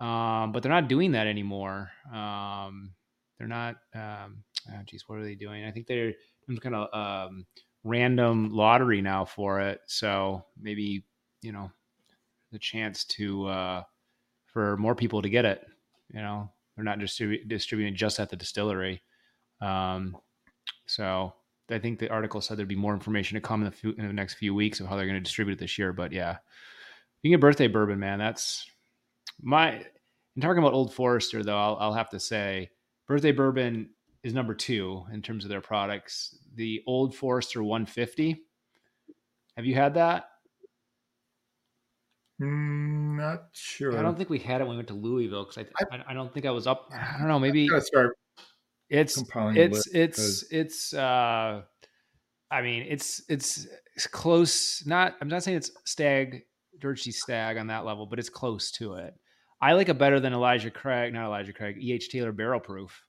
um, 0.00 0.52
but 0.52 0.62
they're 0.62 0.72
not 0.72 0.88
doing 0.88 1.12
that 1.12 1.26
anymore. 1.26 1.90
Um, 2.12 2.94
they're 3.38 3.48
not. 3.48 3.76
Um, 3.94 4.44
oh 4.70 4.80
geez, 4.86 5.04
what 5.06 5.18
are 5.18 5.24
they 5.24 5.34
doing? 5.34 5.64
I 5.64 5.70
think 5.70 5.86
they're 5.86 6.14
some 6.46 6.58
kind 6.58 6.74
of 6.74 6.92
um, 7.28 7.46
random 7.84 8.50
lottery 8.52 9.00
now 9.00 9.24
for 9.24 9.60
it. 9.60 9.80
So 9.86 10.44
maybe 10.60 11.04
you 11.42 11.52
know 11.52 11.70
the 12.52 12.58
chance 12.58 13.04
to 13.04 13.46
uh, 13.46 13.82
for 14.46 14.76
more 14.76 14.94
people 14.94 15.22
to 15.22 15.28
get 15.28 15.44
it. 15.44 15.66
You 16.12 16.20
know, 16.20 16.50
they're 16.76 16.84
not 16.84 16.98
distribu- 16.98 17.48
distributing 17.48 17.96
just 17.96 18.20
at 18.20 18.28
the 18.28 18.36
distillery. 18.36 19.02
Um, 19.60 20.16
so 20.86 21.34
I 21.70 21.78
think 21.78 21.98
the 21.98 22.10
article 22.10 22.40
said 22.40 22.58
there'd 22.58 22.68
be 22.68 22.76
more 22.76 22.94
information 22.94 23.36
to 23.36 23.40
come 23.40 23.62
in 23.62 23.70
the, 23.70 23.76
few, 23.76 23.92
in 23.92 24.06
the 24.06 24.12
next 24.12 24.34
few 24.34 24.54
weeks 24.54 24.80
of 24.80 24.86
how 24.86 24.96
they're 24.96 25.06
going 25.06 25.16
to 25.16 25.20
distribute 25.20 25.54
it 25.54 25.58
this 25.58 25.78
year. 25.78 25.92
But 25.92 26.12
yeah, 26.12 26.36
you 27.22 27.30
get 27.30 27.40
birthday 27.40 27.68
bourbon, 27.68 27.98
man. 27.98 28.18
That's 28.18 28.66
my. 29.40 29.84
In 30.34 30.40
talking 30.40 30.58
about 30.58 30.72
Old 30.72 30.94
Forester, 30.94 31.42
though, 31.42 31.58
I'll, 31.58 31.76
I'll 31.78 31.92
have 31.92 32.08
to 32.10 32.20
say 32.20 32.70
birthday 33.06 33.32
bourbon 33.32 33.90
is 34.22 34.32
number 34.32 34.54
two 34.54 35.04
in 35.12 35.22
terms 35.22 35.44
of 35.44 35.50
their 35.50 35.60
products. 35.60 36.36
The 36.54 36.82
Old 36.86 37.14
Forester 37.14 37.62
150. 37.62 38.42
Have 39.56 39.66
you 39.66 39.74
had 39.74 39.94
that? 39.94 40.24
Mm, 42.40 43.16
not 43.16 43.44
sure. 43.52 43.96
I 43.98 44.02
don't 44.02 44.16
think 44.16 44.30
we 44.30 44.38
had 44.38 44.60
it 44.60 44.64
when 44.64 44.70
we 44.70 44.76
went 44.76 44.88
to 44.88 44.94
Louisville 44.94 45.44
because 45.44 45.58
I, 45.58 45.94
I, 45.94 46.04
I, 46.08 46.14
don't 46.14 46.32
think 46.32 46.46
I 46.46 46.50
was 46.50 46.66
up. 46.66 46.90
I 46.92 47.18
don't 47.18 47.28
know. 47.28 47.38
Maybe 47.38 47.68
it's 48.88 49.22
it's 49.56 49.86
it's 49.94 50.44
it's 50.50 50.94
uh 50.94 51.62
I 52.50 52.62
mean 52.62 52.84
it's 52.88 53.22
it's 53.28 53.66
close 54.10 54.84
not 54.86 55.14
I'm 55.20 55.28
not 55.28 55.42
saying 55.42 55.56
it's 55.56 55.70
stag 55.84 56.42
dirty 56.78 57.12
stag 57.12 57.56
on 57.56 57.68
that 57.68 57.84
level, 57.84 58.06
but 58.06 58.18
it's 58.18 58.28
close 58.28 58.70
to 58.72 58.94
it. 58.94 59.14
I 59.60 59.74
like 59.74 59.88
it 59.88 59.98
better 59.98 60.18
than 60.18 60.32
Elijah 60.32 60.70
Craig, 60.70 61.12
not 61.12 61.26
Elijah 61.26 61.52
Craig, 61.52 61.78
EH 61.80 62.10
Taylor 62.10 62.32
barrel 62.32 62.60
proof. 62.60 63.04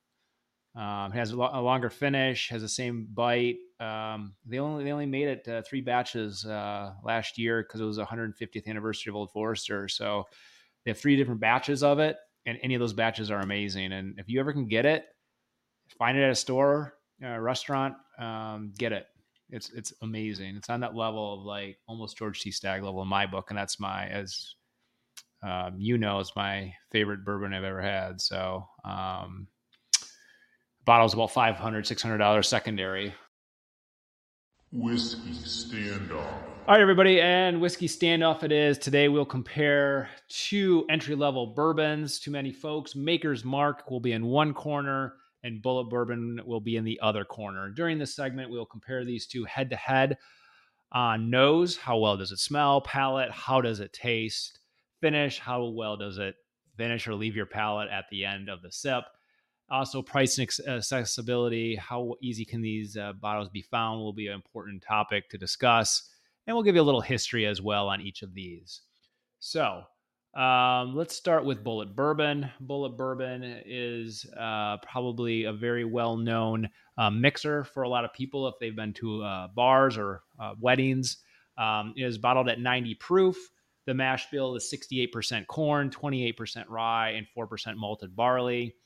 Um, 0.76 1.12
has 1.12 1.30
a, 1.30 1.36
lo- 1.36 1.50
a, 1.52 1.60
longer 1.60 1.88
finish, 1.88 2.48
has 2.48 2.60
the 2.62 2.68
same 2.68 3.06
bite. 3.14 3.58
Um, 3.78 4.34
they 4.44 4.58
only 4.58 4.82
they 4.82 4.90
only 4.90 5.06
made 5.06 5.28
it 5.28 5.48
uh, 5.48 5.62
three 5.62 5.80
batches 5.80 6.44
uh, 6.44 6.94
last 7.04 7.38
year 7.38 7.62
because 7.62 7.80
it 7.80 7.84
was 7.84 7.98
150th 7.98 8.66
anniversary 8.66 9.10
of 9.10 9.14
Old 9.16 9.30
Forester. 9.30 9.86
So 9.86 10.24
they 10.84 10.90
have 10.90 10.98
three 10.98 11.14
different 11.14 11.40
batches 11.40 11.84
of 11.84 12.00
it, 12.00 12.16
and 12.44 12.58
any 12.60 12.74
of 12.74 12.80
those 12.80 12.92
batches 12.92 13.30
are 13.30 13.38
amazing. 13.40 13.92
And 13.92 14.18
if 14.18 14.28
you 14.28 14.40
ever 14.40 14.52
can 14.52 14.66
get 14.66 14.84
it, 14.84 15.04
find 15.96 16.18
it 16.18 16.24
at 16.24 16.30
a 16.30 16.34
store, 16.34 16.94
a 17.22 17.40
restaurant, 17.40 17.94
um, 18.18 18.72
get 18.76 18.92
it. 18.92 19.06
It's 19.50 19.70
it's 19.70 19.92
amazing. 20.02 20.56
It's 20.56 20.70
on 20.70 20.80
that 20.80 20.96
level 20.96 21.34
of 21.34 21.44
like 21.44 21.78
almost 21.86 22.18
George 22.18 22.40
T. 22.40 22.50
Stagg 22.50 22.82
level 22.82 23.02
in 23.02 23.08
my 23.08 23.26
book, 23.26 23.50
and 23.50 23.58
that's 23.58 23.78
my 23.78 24.08
as 24.08 24.56
um, 25.44 25.74
you 25.78 25.98
know, 25.98 26.20
it's 26.20 26.34
my 26.34 26.72
favorite 26.90 27.24
bourbon 27.24 27.52
I've 27.52 27.64
ever 27.64 27.82
had. 27.82 28.20
So 28.20 28.66
um, 28.84 29.46
bottle's 30.84 31.14
about 31.14 31.32
500 31.32 31.84
$600 31.84 32.44
secondary. 32.44 33.14
Whiskey 34.72 35.30
Standoff. 35.30 36.26
All 36.66 36.74
right, 36.74 36.80
everybody, 36.80 37.20
and 37.20 37.60
Whiskey 37.60 37.86
Standoff 37.86 38.42
it 38.42 38.50
is. 38.50 38.78
Today 38.78 39.08
we'll 39.08 39.24
compare 39.24 40.08
two 40.28 40.84
entry 40.90 41.14
level 41.14 41.46
bourbons 41.48 42.18
to 42.20 42.30
many 42.30 42.52
folks. 42.52 42.96
Maker's 42.96 43.44
Mark 43.44 43.90
will 43.90 44.00
be 44.00 44.12
in 44.12 44.26
one 44.26 44.52
corner, 44.52 45.14
and 45.44 45.62
Bulleit 45.62 45.90
Bourbon 45.90 46.40
will 46.44 46.60
be 46.60 46.76
in 46.76 46.84
the 46.84 46.98
other 47.02 47.24
corner. 47.24 47.68
During 47.70 47.98
this 47.98 48.16
segment, 48.16 48.50
we'll 48.50 48.66
compare 48.66 49.04
these 49.04 49.26
two 49.26 49.44
head 49.44 49.70
to 49.70 49.76
head 49.76 50.18
on 50.90 51.30
nose, 51.30 51.76
how 51.76 51.98
well 51.98 52.16
does 52.16 52.32
it 52.32 52.38
smell, 52.38 52.80
palate, 52.80 53.30
how 53.30 53.60
does 53.60 53.80
it 53.80 53.92
taste, 53.92 54.58
finish, 55.00 55.38
how 55.38 55.66
well 55.66 55.96
does 55.96 56.18
it 56.18 56.34
finish 56.76 57.06
or 57.06 57.14
leave 57.14 57.36
your 57.36 57.46
palate 57.46 57.90
at 57.90 58.06
the 58.10 58.24
end 58.24 58.48
of 58.48 58.62
the 58.62 58.72
sip. 58.72 59.04
Also, 59.74 60.00
price 60.00 60.38
and 60.38 60.48
accessibility, 60.68 61.74
how 61.74 62.14
easy 62.22 62.44
can 62.44 62.62
these 62.62 62.96
uh, 62.96 63.12
bottles 63.14 63.48
be 63.48 63.60
found 63.60 64.00
will 64.00 64.12
be 64.12 64.28
an 64.28 64.34
important 64.34 64.80
topic 64.80 65.28
to 65.28 65.36
discuss. 65.36 66.10
And 66.46 66.54
we'll 66.54 66.62
give 66.62 66.76
you 66.76 66.80
a 66.80 66.84
little 66.84 67.00
history 67.00 67.44
as 67.44 67.60
well 67.60 67.88
on 67.88 68.00
each 68.00 68.22
of 68.22 68.34
these. 68.34 68.82
So, 69.40 69.82
um, 70.36 70.94
let's 70.94 71.16
start 71.16 71.44
with 71.44 71.64
Bulleit 71.64 71.92
Bourbon. 71.96 72.48
Bulleit 72.64 72.96
Bourbon 72.96 73.42
is 73.66 74.24
uh, 74.38 74.76
probably 74.76 75.42
a 75.42 75.52
very 75.52 75.84
well 75.84 76.16
known 76.16 76.68
uh, 76.96 77.10
mixer 77.10 77.64
for 77.64 77.82
a 77.82 77.88
lot 77.88 78.04
of 78.04 78.12
people 78.12 78.46
if 78.46 78.54
they've 78.60 78.76
been 78.76 78.92
to 78.92 79.24
uh, 79.24 79.48
bars 79.56 79.98
or 79.98 80.22
uh, 80.38 80.54
weddings. 80.60 81.16
Um, 81.58 81.94
it 81.96 82.04
is 82.04 82.16
bottled 82.16 82.48
at 82.48 82.60
90 82.60 82.94
proof. 82.94 83.36
The 83.86 83.94
mash 83.94 84.30
bill 84.30 84.54
is 84.54 84.72
68% 84.72 85.48
corn, 85.48 85.90
28% 85.90 86.64
rye, 86.68 87.10
and 87.10 87.26
4% 87.36 87.74
malted 87.74 88.14
barley. 88.14 88.76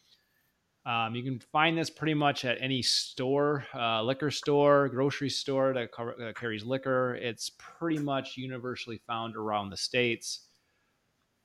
Um, 0.89 1.15
you 1.15 1.23
can 1.23 1.39
find 1.39 1.77
this 1.77 1.91
pretty 1.91 2.15
much 2.15 2.47
at 2.47 2.57
any 2.63 2.81
store, 2.81 3.67
uh, 3.75 4.03
liquor 4.03 4.31
store, 4.31 4.89
grocery 4.89 5.29
store 5.29 5.75
that, 5.75 5.93
co- 5.93 6.15
that 6.19 6.35
carries 6.35 6.65
liquor. 6.65 7.15
It's 7.17 7.51
pretty 7.59 7.99
much 7.99 8.39
universally 8.39 8.99
found 9.07 9.37
around 9.37 9.69
the 9.69 9.77
states. 9.77 10.47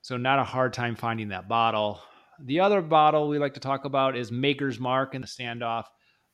So 0.00 0.16
not 0.16 0.38
a 0.38 0.44
hard 0.44 0.72
time 0.72 0.96
finding 0.96 1.28
that 1.28 1.46
bottle. 1.46 2.00
The 2.40 2.60
other 2.60 2.80
bottle 2.80 3.28
we 3.28 3.38
like 3.38 3.52
to 3.54 3.60
talk 3.60 3.84
about 3.84 4.16
is 4.16 4.32
Maker's 4.32 4.80
Mark 4.80 5.14
in 5.14 5.20
the 5.20 5.26
standoff. 5.26 5.84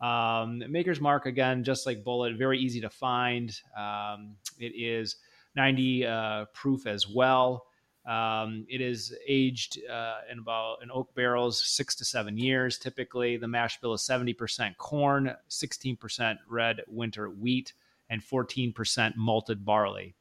Um, 0.01 0.63
Maker's 0.69 1.01
Mark, 1.01 1.27
again, 1.27 1.65
just 1.65 1.87
like 1.87 2.05
Bulleit, 2.05 2.39
very 2.39 2.61
easy 2.61 2.81
to 2.81 2.91
find. 2.91 3.53
Um, 3.77 4.37
it 4.57 4.73
is 4.77 5.17
90 5.57 6.07
uh, 6.07 6.45
proof 6.55 6.87
as 6.87 7.09
well. 7.09 7.67
Um, 8.07 8.67
it 8.69 8.81
is 8.81 9.15
aged 9.27 9.79
uh, 9.89 10.21
in 10.31 10.39
about 10.39 10.83
in 10.83 10.91
oak 10.91 11.15
barrels 11.15 11.63
six 11.63 11.95
to 11.97 12.05
seven 12.05 12.37
years. 12.37 12.79
Typically, 12.79 13.37
the 13.37 13.49
mash 13.49 13.81
bill 13.81 13.93
is 13.93 14.03
70% 14.03 14.77
corn, 14.79 15.35
16% 15.51 16.39
red 16.49 16.81
winter 16.89 17.31
wheat, 17.31 17.75
and 18.09 18.23
14% 18.23 19.17
malted 19.17 19.65
barley. 19.65 20.15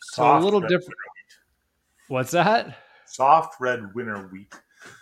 Soft 0.00 0.40
so 0.40 0.44
a 0.44 0.44
little 0.44 0.60
different. 0.60 0.94
What's 2.08 2.30
that? 2.32 2.76
Soft 3.06 3.60
red 3.60 3.94
winter 3.94 4.28
wheat. 4.28 4.52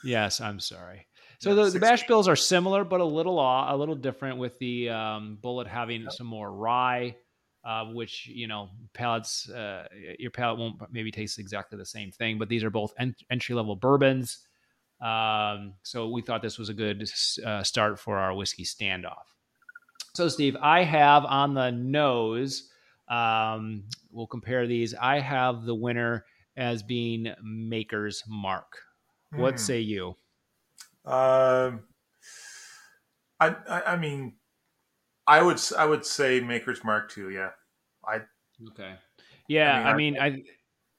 Yes, 0.04 0.40
I'm 0.40 0.61
sorry. 0.61 1.06
So 1.40 1.54
the, 1.54 1.68
the 1.68 1.78
mash 1.78 2.06
bills 2.06 2.28
are 2.28 2.37
similar, 2.37 2.85
but 2.85 3.00
a 3.00 3.04
little 3.04 3.38
a 3.38 3.76
little 3.76 3.94
different 3.94 4.38
with 4.38 4.59
the 4.59 4.88
um, 4.88 5.38
Bulleit 5.42 5.66
having 5.66 6.02
yep. 6.02 6.12
some 6.12 6.26
more 6.26 6.50
rye, 6.50 7.16
uh, 7.64 7.87
which 7.87 8.26
you 8.26 8.47
know 8.47 8.68
palates 8.92 9.49
uh, 9.50 9.87
your 10.18 10.30
palate 10.30 10.59
won't 10.59 10.80
maybe 10.92 11.11
taste 11.11 11.38
exactly 11.38 11.78
the 11.78 11.87
same 11.87 12.11
thing. 12.11 12.38
But 12.38 12.49
these 12.49 12.64
are 12.64 12.71
both 12.71 12.92
en- 12.99 13.16
entry 13.30 13.54
level 13.54 13.76
bourbons. 13.76 14.38
Um, 15.00 15.75
so 15.83 16.09
we 16.09 16.23
thought 16.23 16.42
this 16.42 16.59
was 16.59 16.68
a 16.68 16.75
good 16.75 17.09
uh, 17.44 17.62
start 17.62 17.99
for 17.99 18.18
our 18.18 18.35
whiskey 18.35 18.64
standoff. 18.64 19.25
So 20.14 20.28
Steve, 20.28 20.56
I 20.61 20.85
have 20.85 21.25
on 21.25 21.54
the 21.54 21.71
nose. 21.71 22.71
Um, 23.09 23.85
we'll 24.12 24.26
compare 24.26 24.66
these. 24.66 24.94
I 24.94 25.21
have 25.21 25.64
the 25.64 25.75
winner 25.75 26.25
as 26.56 26.83
being 26.83 27.33
Maker's 27.42 28.23
Mark. 28.28 28.78
What 29.33 29.54
hmm. 29.54 29.59
say 29.59 29.80
you? 29.80 30.16
Um, 31.04 31.80
I, 33.40 33.56
I, 33.68 33.83
I 33.88 33.97
mean, 33.97 34.35
I 35.26 35.43
would 35.43 35.61
I 35.76 35.87
would 35.87 36.04
say 36.04 36.40
Maker's 36.40 36.85
Mark 36.85 37.11
too. 37.11 37.31
Yeah, 37.31 37.50
I 38.07 38.21
okay. 38.69 38.95
Yeah, 39.49 39.83
I 39.87 39.95
mean, 39.95 40.19
I, 40.19 40.31
mean, 40.31 40.45
I 40.47 40.52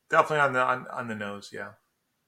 definitely 0.09 0.39
on 0.39 0.53
the 0.53 0.61
on, 0.61 0.87
on 0.91 1.07
the 1.07 1.15
nose. 1.15 1.49
Yeah. 1.53 1.69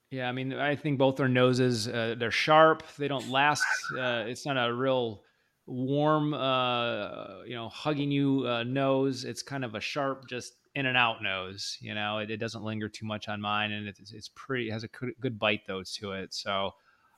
Yeah, 0.10 0.30
I 0.30 0.32
mean, 0.32 0.54
I 0.54 0.75
think 0.75 0.98
both 0.98 1.18
their 1.18 1.27
noses 1.27 1.89
uh, 1.89 2.16
they're 2.18 2.32
sharp. 2.32 2.84
They 2.98 3.10
don't 3.10 3.30
last. 3.30 3.66
Uh, 3.92 4.24
it's 4.25 4.46
not 4.46 4.56
a 4.56 4.74
real 4.74 5.22
warm, 5.66 6.34
uh, 6.34 7.44
you 7.46 7.56
know, 7.56 7.68
hugging 7.70 8.10
you 8.10 8.46
uh, 8.48 8.63
nose. 8.63 9.25
It's 9.25 9.44
kind 9.44 9.66
of 9.66 9.75
a 9.75 9.82
sharp, 9.82 10.27
just 10.30 10.54
in 10.75 10.86
and 10.86 10.98
out 10.98 11.22
nose. 11.22 11.77
You 11.82 11.94
know, 11.94 12.20
it, 12.20 12.32
it 12.32 12.38
doesn't 12.38 12.63
linger 12.63 12.88
too 12.88 13.06
much 13.06 13.27
on 13.27 13.42
mine, 13.42 13.74
and 13.74 13.88
it's, 13.88 14.12
it's 14.12 14.30
pretty. 14.34 14.70
It 14.70 14.72
has 14.72 14.86
a 14.86 14.89
good 15.20 15.38
bite 15.38 15.62
though 15.68 15.84
to 15.84 16.13
it. 16.13 16.34
So, 16.34 16.72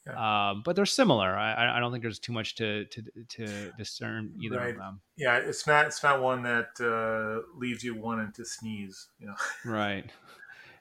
yeah. 0.07 0.49
um, 0.49 0.61
but 0.65 0.75
they're 0.75 0.85
similar. 0.85 1.35
I, 1.35 1.77
I 1.77 1.79
don't 1.79 1.91
think 1.91 2.01
there's 2.01 2.19
too 2.19 2.33
much 2.33 2.55
to 2.55 2.85
to, 2.85 3.03
to 3.29 3.71
discern 3.77 4.33
either 4.41 4.57
right. 4.57 4.71
of 4.71 4.77
them. 4.77 5.01
Yeah, 5.17 5.37
it's 5.37 5.67
not 5.67 5.87
it's 5.87 6.03
not 6.03 6.21
one 6.21 6.43
that 6.43 6.69
uh, 6.79 7.47
leaves 7.57 7.83
you 7.83 7.95
wanting 7.95 8.31
to 8.33 8.45
sneeze. 8.45 9.09
You 9.19 9.27
know, 9.27 9.35
right. 9.65 10.05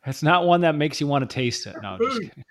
It's 0.06 0.22
not 0.22 0.46
one 0.46 0.60
that 0.62 0.74
makes 0.74 1.00
you 1.00 1.06
want 1.06 1.28
to 1.28 1.34
taste 1.34 1.66
it. 1.66 1.76
No, 1.82 1.98
just 1.98 2.20
kidding. 2.20 2.44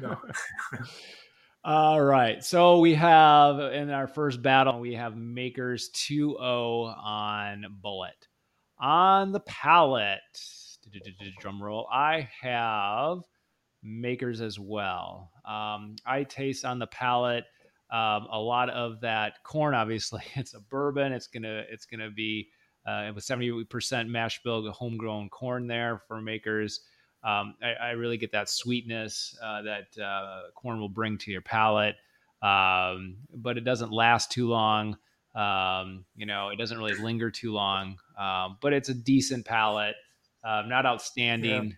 no. 0.00 0.16
All 1.64 2.02
right. 2.02 2.42
So 2.42 2.80
we 2.80 2.94
have 2.94 3.60
in 3.72 3.90
our 3.90 4.08
first 4.08 4.42
battle, 4.42 4.80
we 4.80 4.94
have 4.94 5.16
Makers 5.16 5.90
2 5.90 6.36
0 6.38 6.38
on 6.40 7.66
Bulleit. 7.84 8.10
On 8.80 9.30
the 9.30 9.40
palate, 9.40 10.20
drum 11.40 11.62
roll, 11.62 11.86
I 11.92 12.28
have 12.40 13.18
Makers 13.82 14.40
as 14.40 14.58
well. 14.58 15.30
Um, 15.44 15.96
I 16.06 16.24
taste 16.24 16.64
on 16.64 16.78
the 16.78 16.86
palate 16.86 17.44
um, 17.90 18.26
a 18.30 18.38
lot 18.38 18.70
of 18.70 19.00
that 19.00 19.42
corn. 19.44 19.74
Obviously, 19.74 20.22
it's 20.34 20.54
a 20.54 20.60
bourbon. 20.60 21.12
It's 21.12 21.26
gonna 21.26 21.64
it's 21.70 21.86
gonna 21.86 22.10
be 22.10 22.48
uh, 22.86 23.10
with 23.14 23.24
seventy 23.24 23.64
percent 23.64 24.08
mash 24.08 24.42
bill 24.42 24.70
homegrown 24.70 25.28
corn 25.30 25.66
there 25.66 26.02
for 26.08 26.20
Makers 26.20 26.80
um, 27.24 27.54
I, 27.62 27.72
I, 27.74 27.90
really 27.90 28.16
get 28.16 28.32
that 28.32 28.48
sweetness 28.48 29.38
uh, 29.40 29.62
that 29.62 29.96
uh, 30.02 30.50
corn 30.56 30.80
will 30.80 30.88
bring 30.88 31.18
to 31.18 31.30
your 31.30 31.40
palate, 31.40 31.94
um, 32.42 33.18
but 33.32 33.56
it 33.56 33.60
doesn't 33.60 33.92
last 33.92 34.32
too 34.32 34.48
long. 34.48 34.96
Um, 35.34 36.04
you 36.16 36.26
know, 36.26 36.48
it 36.48 36.56
doesn't 36.56 36.76
really 36.76 36.94
linger 36.94 37.30
too 37.30 37.52
long, 37.52 37.98
um, 38.18 38.58
but 38.60 38.72
it's 38.72 38.88
a 38.88 38.94
decent 38.94 39.46
palate, 39.46 39.94
uh, 40.42 40.64
not 40.66 40.84
outstanding, 40.84 41.64
yeah. 41.64 41.74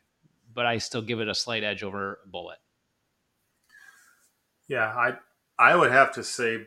But 0.55 0.67
I 0.67 0.79
still 0.79 1.03
give 1.03 1.21
it 1.21 1.29
a 1.29 1.35
slight 1.35 1.65
edge 1.65 1.83
over 1.83 2.21
Bulleit. 2.33 2.63
Yeah, 4.69 4.87
I 4.87 5.15
I 5.59 5.77
would 5.77 5.91
have 5.91 6.13
to 6.15 6.25
say 6.25 6.59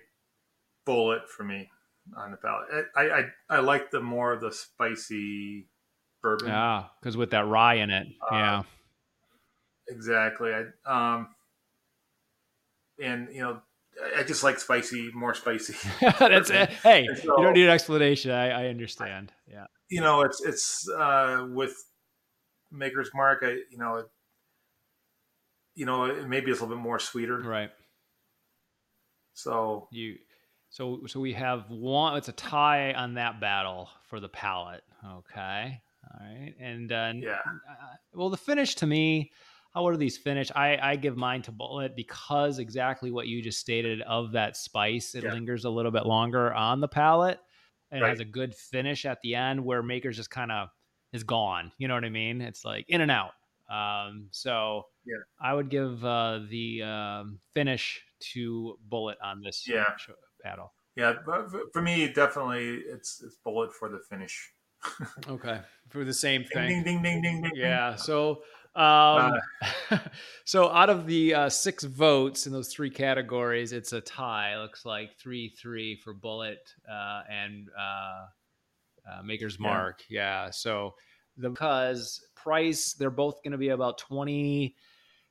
Bulleit 0.86 1.28
for 1.28 1.44
me 1.44 1.70
on 2.16 2.32
the 2.32 2.38
palate. 2.38 2.88
I 2.96 3.02
I, 3.02 3.58
I 3.58 3.60
like 3.60 3.92
the 3.92 4.02
more 4.02 4.34
of 4.34 4.42
the 4.42 4.52
spicy 4.52 5.68
bourbon. 6.22 6.50
Yeah, 6.50 6.86
because 7.00 7.18
with 7.18 7.32
that 7.32 7.48
rye 7.48 7.76
in 7.76 7.90
it. 7.90 8.08
Uh, 8.32 8.36
yeah. 8.36 8.64
Exactly. 9.90 10.52
I 10.54 11.16
um 11.16 11.30
and 13.02 13.30
you 13.32 13.42
know 13.42 13.62
I 14.16 14.24
just 14.24 14.44
like 14.44 14.60
spicy, 14.60 15.10
more 15.14 15.34
spicy. 15.34 15.76
That's 16.20 16.52
it. 16.52 16.70
Hey, 16.70 17.08
so, 17.16 17.38
you 17.38 17.44
don't 17.44 17.54
need 17.54 17.64
an 17.64 17.72
explanation. 17.72 18.32
I, 18.32 18.66
I 18.66 18.68
understand. 18.68 19.32
Yeah. 19.50 19.66
You 19.90 20.02
know, 20.02 20.22
it's 20.22 20.42
it's 20.44 20.88
uh 20.90 21.48
with 21.50 21.74
Maker's 22.72 23.12
Mark, 23.14 23.40
I 23.44 23.60
you 23.72 23.78
know, 23.78 23.96
it, 23.98 24.06
you 25.76 25.86
know, 25.86 26.06
it 26.06 26.28
maybe 26.28 26.52
it's 26.52 26.60
a 26.60 26.64
little 26.64 26.78
bit 26.78 26.84
more 26.84 27.00
sweeter. 27.00 27.40
Right. 27.40 27.72
So 29.34 29.88
you 29.92 30.18
so 30.70 31.02
so 31.08 31.20
we 31.20 31.34
have 31.34 31.70
one 31.70 32.18
it's 32.18 32.28
a 32.28 32.34
tie 32.34 32.94
on 32.94 33.16
that 33.16 33.40
battle 33.40 33.90
for 34.10 34.20
the 34.20 34.30
palate. 34.30 34.84
Okay. 35.06 35.82
All 36.04 36.26
right, 36.26 36.54
and 36.60 36.92
uh, 36.92 37.14
yeah, 37.16 37.40
uh, 37.46 37.96
well, 38.14 38.30
the 38.30 38.38
finish 38.38 38.76
to 38.76 38.88
me, 38.88 39.32
how 39.74 39.88
are 39.88 39.98
these 39.98 40.18
finish? 40.18 40.52
I 40.56 40.78
I 40.82 40.96
give 40.96 41.18
mine 41.18 41.42
to 41.44 41.52
Bulleit 41.52 41.96
because 41.96 42.60
exactly 42.60 43.12
what 43.12 43.28
you 43.28 43.42
just 43.42 43.60
stated 43.60 44.02
of 44.04 44.32
that 44.34 44.56
spice. 44.56 45.16
It 45.16 45.24
yeah. 45.24 45.34
lingers 45.34 45.66
a 45.66 45.70
little 45.70 45.92
bit 45.92 46.06
longer 46.06 46.54
on 46.54 46.80
the 46.80 46.88
palate, 46.88 47.40
and 47.92 48.02
right. 48.02 48.08
it 48.08 48.12
has 48.12 48.20
a 48.20 48.26
good 48.26 48.56
finish 48.56 49.06
at 49.06 49.22
the 49.22 49.36
end 49.36 49.64
where 49.64 49.84
Makers 49.84 50.18
just 50.18 50.30
kind 50.30 50.52
of 50.52 50.70
is 51.14 51.24
gone. 51.24 51.72
You 51.78 51.88
know 51.88 51.94
what 51.94 52.06
I 52.06 52.10
mean? 52.10 52.42
It's 52.42 52.66
like 52.66 52.86
in 52.88 53.02
and 53.02 53.12
out. 53.12 53.32
Um, 53.70 54.28
so 54.32 54.86
yeah, 55.06 55.16
I 55.42 55.54
would 55.54 55.70
give 55.70 56.04
uh, 56.04 56.40
the 56.50 56.84
um, 56.84 57.40
finish 57.54 58.02
to 58.34 58.78
Bulleit 58.90 59.16
on 59.24 59.42
this 59.42 59.66
yeah. 59.68 59.86
battle. 60.44 60.74
Yeah, 60.96 61.14
but 61.26 61.50
for 61.74 61.82
me, 61.82 62.12
definitely 62.12 62.82
it's 62.92 63.22
it's 63.24 63.38
Bulleit 63.46 63.72
for 63.72 63.90
the 63.90 64.00
finish. 64.10 64.52
okay, 65.30 65.60
for 65.90 66.04
the 66.04 66.14
same 66.14 66.44
thing. 66.44 66.68
Ding 66.68 66.84
ding 66.84 67.04
ding 67.04 67.22
ding 67.22 67.42
ding. 67.42 67.52
Yeah. 67.56 67.96
So, 67.96 68.42
um, 68.76 69.34
uh, 69.92 69.98
so 70.46 70.70
out 70.70 70.90
of 70.90 71.06
the 71.06 71.34
uh, 71.34 71.50
six 71.50 71.84
votes 71.84 72.48
in 72.48 72.54
those 72.54 72.70
three 72.70 72.90
categories, 72.90 73.74
it's 73.74 73.92
a 73.92 74.02
tie. 74.02 74.54
It 74.54 74.58
looks 74.58 74.86
like 74.86 75.18
three 75.20 75.50
three 75.50 75.98
for 75.98 76.14
Bulleit 76.14 76.56
uh, 76.90 77.24
and 77.30 77.70
uh, 77.78 78.28
uh, 79.10 79.24
Maker's 79.24 79.60
Mark. 79.60 80.04
Yeah. 80.10 80.46
yeah. 80.46 80.50
So 80.52 80.96
the 81.38 81.50
because 81.50 82.22
price, 82.36 82.94
they're 82.94 83.10
both 83.10 83.44
going 83.44 83.52
to 83.52 83.58
be 83.58 83.70
about 83.70 83.98
20, 83.98 84.76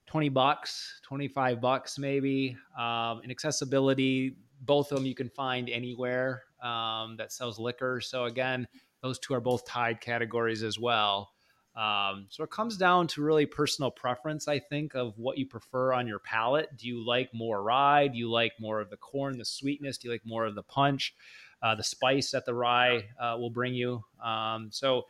20 0.06 0.28
bucks, 0.28 1.00
25 1.02 1.60
bucks 1.60 1.98
maybe. 1.98 2.56
Um, 2.78 3.20
in 3.24 3.30
accessibility, 3.30 4.36
both 4.62 4.92
of 4.92 4.98
them 4.98 5.06
you 5.06 5.14
can 5.14 5.28
find 5.28 5.68
anywhere 5.68 6.44
um, 6.62 7.16
that 7.16 7.32
sells 7.32 7.58
liquor. 7.58 8.00
So 8.00 8.24
again, 8.24 8.66
those 9.02 9.18
two 9.18 9.34
are 9.34 9.40
both 9.40 9.64
tied 9.66 10.00
categories 10.00 10.62
as 10.62 10.78
well. 10.78 11.30
Um, 11.76 12.26
so 12.30 12.42
it 12.42 12.50
comes 12.50 12.78
down 12.78 13.06
to 13.08 13.22
really 13.22 13.44
personal 13.44 13.90
preference, 13.90 14.48
I 14.48 14.58
think, 14.58 14.94
of 14.94 15.18
what 15.18 15.36
you 15.36 15.44
prefer 15.44 15.92
on 15.92 16.06
your 16.06 16.18
palate. 16.18 16.74
Do 16.78 16.88
you 16.88 17.06
like 17.06 17.28
more 17.34 17.62
rye? 17.62 18.08
Do 18.08 18.16
you 18.16 18.30
like 18.30 18.52
more 18.58 18.80
of 18.80 18.88
the 18.88 18.96
corn, 18.96 19.36
the 19.36 19.44
sweetness? 19.44 19.98
Do 19.98 20.08
you 20.08 20.14
like 20.14 20.24
more 20.24 20.46
of 20.46 20.54
the 20.54 20.62
punch, 20.62 21.14
uh, 21.66 21.74
the 21.74 21.82
spice 21.82 22.30
that 22.30 22.44
the 22.44 22.54
rye 22.54 23.04
uh, 23.20 23.36
will 23.38 23.50
bring 23.50 23.74
you? 23.74 24.04
Um, 24.24 24.68
so 24.70 25.02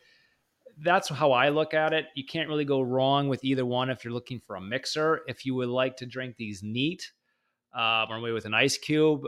that's 0.78 1.08
how 1.08 1.32
I 1.32 1.48
look 1.48 1.74
at 1.74 1.92
it. 1.92 2.06
You 2.14 2.24
can't 2.24 2.48
really 2.48 2.64
go 2.64 2.80
wrong 2.80 3.28
with 3.28 3.44
either 3.44 3.64
one 3.64 3.90
if 3.90 4.04
you're 4.04 4.12
looking 4.12 4.40
for 4.40 4.56
a 4.56 4.60
mixer. 4.60 5.22
If 5.26 5.46
you 5.46 5.54
would 5.54 5.68
like 5.68 5.96
to 5.98 6.06
drink 6.06 6.36
these 6.36 6.62
neat 6.62 7.10
uh, 7.76 8.06
or 8.08 8.20
maybe 8.20 8.32
with 8.32 8.44
an 8.44 8.54
ice 8.54 8.76
cube, 8.76 9.26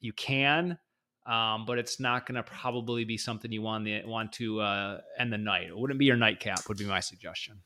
you 0.00 0.12
can 0.12 0.78
um, 1.26 1.64
but 1.66 1.78
it's 1.78 1.98
not 1.98 2.24
going 2.24 2.36
to 2.36 2.42
probably 2.44 3.04
be 3.04 3.18
something 3.18 3.50
you 3.50 3.62
want 3.62 3.84
to 3.86 4.06
want 4.06 4.32
to 4.34 4.60
uh, 4.60 5.00
end 5.18 5.32
the 5.32 5.38
night. 5.38 5.66
It 5.68 5.76
wouldn't 5.76 5.98
be 5.98 6.04
your 6.04 6.16
nightcap. 6.16 6.68
Would 6.68 6.78
be 6.78 6.86
my 6.86 7.00
suggestion. 7.00 7.62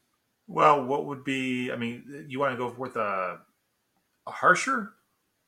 Well, 0.46 0.84
what 0.84 1.04
would 1.06 1.24
be? 1.24 1.70
I 1.70 1.76
mean, 1.76 2.24
you 2.26 2.40
want 2.40 2.52
to 2.52 2.56
go 2.56 2.74
with 2.76 2.96
a 2.96 3.38
a 4.26 4.30
harsher 4.30 4.92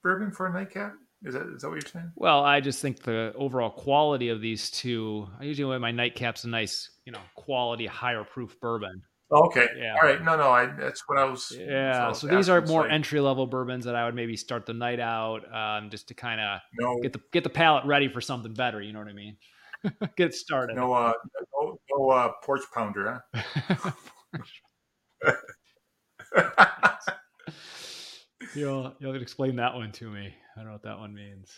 bourbon 0.03 0.31
for 0.31 0.47
a 0.47 0.53
nightcap? 0.53 0.95
Is 1.25 1.35
that 1.35 1.47
is 1.55 1.63
that 1.63 1.69
what 1.69 1.75
you're 1.75 1.91
saying? 1.91 2.13
Well, 2.17 2.43
I 2.43 2.61
just 2.61 2.81
think 2.81 3.03
the 3.03 3.33
overall 3.37 3.71
quality 3.71 4.29
of 4.29 4.41
these 4.41 4.71
two. 4.71 5.29
I 5.39 5.45
usually 5.45 5.69
wear 5.69 5.79
my 5.79 5.93
nightcaps 5.93 6.45
a 6.45 6.49
nice, 6.49 6.91
you 7.05 7.13
know, 7.13 7.21
quality 7.35 7.87
higher 7.87 8.25
proof 8.25 8.59
bourbon. 8.61 9.03
Okay. 9.31 9.67
Yeah. 9.79 9.95
All 9.95 10.09
right. 10.09 10.23
No, 10.23 10.37
no. 10.37 10.51
I 10.51 10.67
that's 10.67 11.09
what 11.09 11.19
I 11.19 11.25
was. 11.25 11.57
Yeah. 11.57 12.13
So, 12.13 12.27
so 12.29 12.37
these 12.37 12.49
are 12.49 12.61
more 12.63 12.83
like, 12.83 12.93
entry 12.93 13.21
level 13.21 13.47
bourbons 13.47 13.85
that 13.85 13.95
I 13.95 14.05
would 14.05 14.15
maybe 14.15 14.37
start 14.37 14.67
the 14.67 14.75
night 14.75 15.01
out, 15.01 15.43
um, 15.55 15.91
just 15.91 16.09
to 16.09 16.15
kind 16.15 16.41
of 16.41 16.61
no, 16.79 17.01
get 17.01 17.13
the 17.13 17.21
get 17.33 17.45
the 17.45 17.51
palate 17.51 17.87
ready 17.87 18.09
for 18.09 18.21
something 18.21 18.53
better. 18.53 18.83
You 18.83 18.93
know 18.93 18.99
what 18.99 19.09
I 19.09 19.15
mean? 19.15 19.37
get 20.17 20.35
started. 20.35 20.77
No, 20.77 20.93
uh, 20.93 21.13
no, 21.55 21.79
no 21.91 22.11
uh, 22.11 22.33
porch 22.43 22.63
pounder, 22.75 23.23
huh? 23.35 23.91
you'll 28.55 28.95
you'll 28.99 29.15
explain 29.15 29.57
that 29.57 29.75
one 29.75 29.93
to 29.93 30.11
me. 30.11 30.35
I 30.57 30.61
don't 30.61 30.67
know 30.67 30.73
what 30.73 30.83
that 30.83 30.99
one 30.99 31.15
means. 31.15 31.51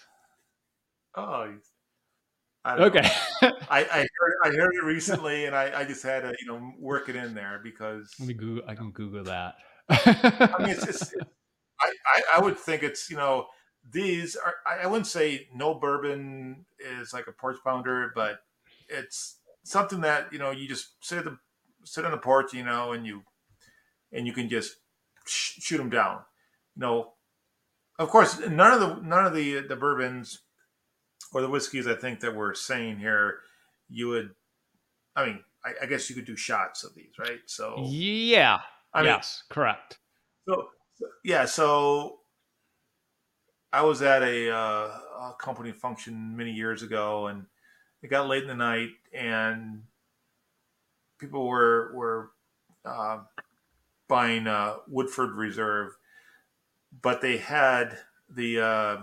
Oh, 1.17 1.53
okay. 2.67 3.09
I, 3.43 3.85
I 3.85 3.99
heard 4.19 4.35
I 4.45 4.49
heard 4.51 4.73
it 4.75 4.85
recently, 4.85 5.45
and 5.45 5.55
I, 5.55 5.81
I 5.81 5.85
just 5.85 6.03
had 6.03 6.21
to 6.21 6.35
you 6.41 6.47
know 6.47 6.73
work 6.79 7.09
it 7.09 7.17
in 7.17 7.35
there 7.35 7.61
because 7.63 8.13
let 8.19 8.29
me 8.29 8.35
Google. 8.35 8.65
I 8.67 8.75
can 8.75 8.91
Google 8.91 9.25
that. 9.25 9.55
I 9.89 10.57
mean, 10.61 10.71
it's 10.71 10.87
just 10.87 11.15
I, 11.81 11.93
I, 12.17 12.23
I 12.37 12.41
would 12.41 12.59
think 12.59 12.83
it's 12.83 13.11
you 13.11 13.17
know 13.17 13.47
these 13.91 14.37
are 14.37 14.55
I 14.67 14.87
wouldn't 14.87 15.07
say 15.07 15.49
no 15.55 15.75
bourbon 15.75 16.65
is 16.79 17.13
like 17.13 17.27
a 17.27 17.33
porch 17.33 17.59
pounder, 17.65 18.13
but 18.15 18.41
it's 18.89 19.39
something 19.65 20.01
that 20.03 20.33
you 20.33 20.39
know 20.39 20.51
you 20.51 20.69
just 20.69 21.05
sit 21.05 21.19
at 21.19 21.25
the 21.25 21.39
sit 21.85 22.05
on 22.05 22.11
the 22.11 22.19
porch, 22.19 22.53
you 22.53 22.65
know, 22.65 22.93
and 22.93 23.07
you 23.07 23.23
and 24.13 24.27
you 24.27 24.33
can 24.33 24.49
just 24.49 24.77
sh- 25.27 25.61
shoot 25.61 25.79
them 25.79 25.91
down. 25.91 26.21
You 26.77 26.81
know, 26.81 27.13
of 27.99 28.09
course, 28.09 28.39
none 28.41 28.73
of 28.73 28.81
the 28.81 29.01
none 29.03 29.27
of 29.27 29.35
the 29.35 29.61
the 29.61 29.77
bourbons 29.77 30.41
or 31.33 31.41
the 31.41 31.51
whiskeys 31.51 31.87
I 31.87 31.95
think 31.95 32.21
that 32.21 32.35
we're 32.35 32.55
saying 32.55 32.99
here, 32.99 33.41
you 33.89 34.09
would, 34.09 34.31
I 35.17 35.27
mean, 35.27 35.41
I, 35.65 35.73
I 35.83 35.87
guess 35.87 36.09
you 36.09 36.17
could 36.17 36.27
do 36.27 36.37
shots 36.37 36.85
of 36.85 36.95
these, 36.95 37.19
right? 37.19 37.41
So 37.47 37.85
yeah, 37.87 38.61
I 38.93 39.03
yes, 39.03 39.43
mean, 39.43 39.55
correct. 39.55 39.99
So 40.49 40.69
yeah, 41.25 41.45
so 41.45 42.21
I 43.73 43.83
was 43.83 44.03
at 44.03 44.23
a, 44.23 44.55
uh, 44.55 44.57
a 44.57 45.35
company 45.41 45.73
function 45.73 46.37
many 46.37 46.53
years 46.53 46.83
ago, 46.83 47.27
and 47.27 47.47
it 48.03 48.09
got 48.09 48.29
late 48.29 48.43
in 48.43 48.49
the 48.49 48.55
night, 48.55 48.91
and 49.13 49.83
people 51.19 51.47
were 51.49 51.93
were 51.95 52.31
uh, 52.85 53.19
buying 54.09 54.47
uh, 54.47 54.77
Woodford 54.89 55.33
Reserve, 55.33 55.93
but 57.03 57.21
they 57.21 57.39
had 57.39 57.99
the 58.29 58.61
uh, 58.61 58.97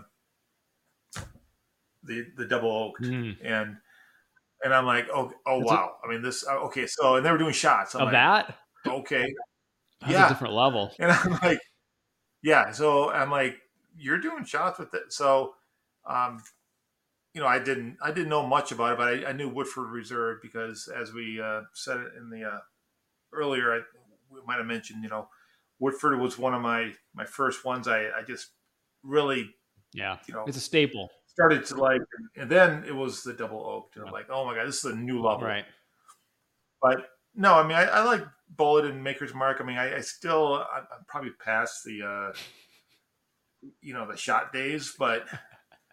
the 2.04 2.28
the 2.36 2.46
double 2.46 2.72
oak, 2.72 3.00
Mm. 3.00 3.38
and 3.42 3.78
and 4.64 4.74
I'm 4.74 4.86
like, 4.86 5.08
oh 5.14 5.34
oh 5.46 5.60
That's 5.60 5.72
wow! 5.72 5.98
I 6.06 6.10
mean 6.10 6.22
this 6.22 6.48
uh, 6.48 6.58
okay. 6.68 6.88
So 6.88 7.18
and 7.18 7.26
they 7.26 7.32
were 7.32 7.38
doing 7.38 7.54
shots. 7.54 7.96
I'm 7.96 8.02
Of 8.02 8.08
like, 8.08 8.14
that, 8.14 8.58
okay, 8.88 9.34
that's 10.02 10.14
Yeah. 10.14 10.26
a 10.26 10.30
different 10.30 10.54
level. 10.54 10.94
and 11.00 11.12
I'm 11.12 11.32
like, 11.44 11.60
yeah. 12.44 12.72
So 12.72 13.12
I'm 13.12 13.32
like, 13.32 13.58
you're 13.98 14.20
doing 14.20 14.46
shots 14.46 14.80
with 14.80 14.94
it. 14.94 15.14
So, 15.14 15.56
um, 16.06 16.44
you 17.34 17.42
know, 17.42 17.48
I 17.48 17.60
didn't, 17.60 17.98
I 18.02 18.12
didn't 18.12 18.30
know 18.30 18.46
much 18.48 18.72
about 18.72 18.94
it, 18.94 18.98
but 18.98 19.08
I, 19.10 19.30
I 19.30 19.34
knew 19.34 19.50
Woodford 19.50 19.90
Reserve 19.92 20.40
because, 20.42 20.88
as 20.90 21.14
we 21.14 21.42
uh, 21.42 21.64
said 21.74 21.98
it 22.00 22.14
in 22.16 22.30
the 22.30 22.46
uh, 22.46 22.60
earlier, 23.34 23.74
I 23.74 23.82
we 24.32 24.42
might 24.48 24.58
have 24.58 24.68
mentioned, 24.68 25.04
you 25.04 25.10
know, 25.10 25.30
Woodford 25.82 26.18
was 26.20 26.38
one 26.38 26.54
of 26.54 26.62
my 26.62 26.94
my 27.14 27.26
first 27.26 27.66
ones. 27.66 27.88
I 27.88 28.06
I 28.18 28.22
just 28.26 28.52
really, 29.04 29.50
Yeah, 29.94 30.18
you 30.28 30.34
know, 30.34 30.46
it's 30.48 30.56
a 30.56 30.62
staple, 30.62 31.10
started 31.26 31.66
to 31.66 31.76
like, 31.76 32.02
and 32.38 32.50
then 32.50 32.84
it 32.88 32.96
was 32.96 33.24
the 33.24 33.34
double 33.34 33.66
oak. 33.66 33.92
And 33.96 34.06
I'm 34.06 34.14
like, 34.14 34.28
oh 34.30 34.46
my 34.46 34.56
god, 34.56 34.68
this 34.68 34.86
is 34.86 34.92
a 34.92 34.96
new 34.96 35.22
level. 35.22 35.48
right? 35.48 35.66
But 36.82 37.08
no, 37.36 37.56
I 37.56 37.64
mean, 37.64 37.78
I, 37.78 37.84
I 37.84 38.04
like 38.04 38.24
Bulleit 38.56 38.90
and 38.90 39.04
Maker's 39.04 39.34
Mark. 39.34 39.58
I 39.60 39.64
mean, 39.64 39.78
I, 39.78 39.98
I 39.98 40.02
still, 40.02 40.56
I, 40.56 40.80
I'm 40.80 41.06
probably 41.08 41.32
past 41.44 41.84
the, 41.84 42.04
uh, 42.04 42.34
you 43.82 43.94
know, 43.94 44.10
the 44.10 44.18
shot 44.18 44.52
days, 44.52 44.94
but 45.00 45.28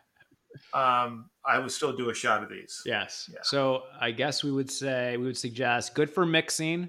um, 0.74 1.30
I 1.46 1.58
would 1.58 1.70
still 1.70 1.96
do 1.96 2.10
a 2.10 2.14
shot 2.14 2.42
of 2.42 2.50
these. 2.50 2.82
Yes. 2.84 3.30
Yeah. 3.32 3.40
So 3.42 3.84
I 4.00 4.10
guess 4.10 4.42
we 4.42 4.50
would 4.50 4.70
say 4.70 5.16
we 5.16 5.24
would 5.24 5.36
suggest 5.36 5.94
good 5.94 6.10
for 6.10 6.26
mixing 6.26 6.88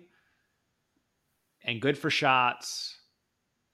and 1.63 1.81
good 1.81 1.97
for 1.97 2.09
shots, 2.09 2.97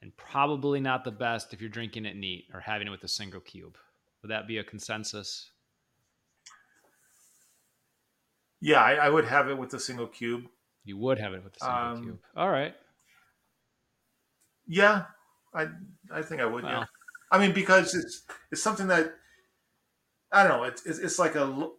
and 0.01 0.15
probably 0.17 0.79
not 0.79 1.03
the 1.03 1.11
best 1.11 1.53
if 1.53 1.61
you're 1.61 1.69
drinking 1.69 2.05
it 2.05 2.15
neat 2.15 2.45
or 2.53 2.59
having 2.59 2.87
it 2.87 2.91
with 2.91 3.03
a 3.03 3.07
single 3.07 3.41
cube. 3.41 3.77
Would 4.21 4.31
that 4.31 4.47
be 4.47 4.57
a 4.57 4.63
consensus? 4.63 5.51
Yeah, 8.61 8.81
I, 8.81 8.93
I 8.95 9.09
would 9.09 9.25
have 9.25 9.49
it 9.49 9.57
with 9.57 9.73
a 9.73 9.79
single 9.79 10.07
cube. 10.07 10.45
You 10.83 10.97
would 10.97 11.19
have 11.19 11.33
it 11.33 11.43
with 11.43 11.55
a 11.57 11.59
single 11.59 11.77
Um, 11.79 12.03
cube. 12.03 12.19
All 12.35 12.49
right. 12.49 12.75
Yeah, 14.67 15.05
I, 15.53 15.67
I 16.11 16.21
think 16.21 16.41
I 16.41 16.45
would. 16.45 16.63
yeah. 16.63 16.85
I 17.31 17.39
mean, 17.39 17.53
because 17.53 17.93
it's 17.95 18.23
it's 18.51 18.61
something 18.61 18.87
that 18.87 19.13
I 20.31 20.43
don't 20.43 20.57
know. 20.57 20.63
It's 20.63 20.85
it's, 20.85 20.99
it's 20.99 21.19
like 21.19 21.35
a 21.35 21.69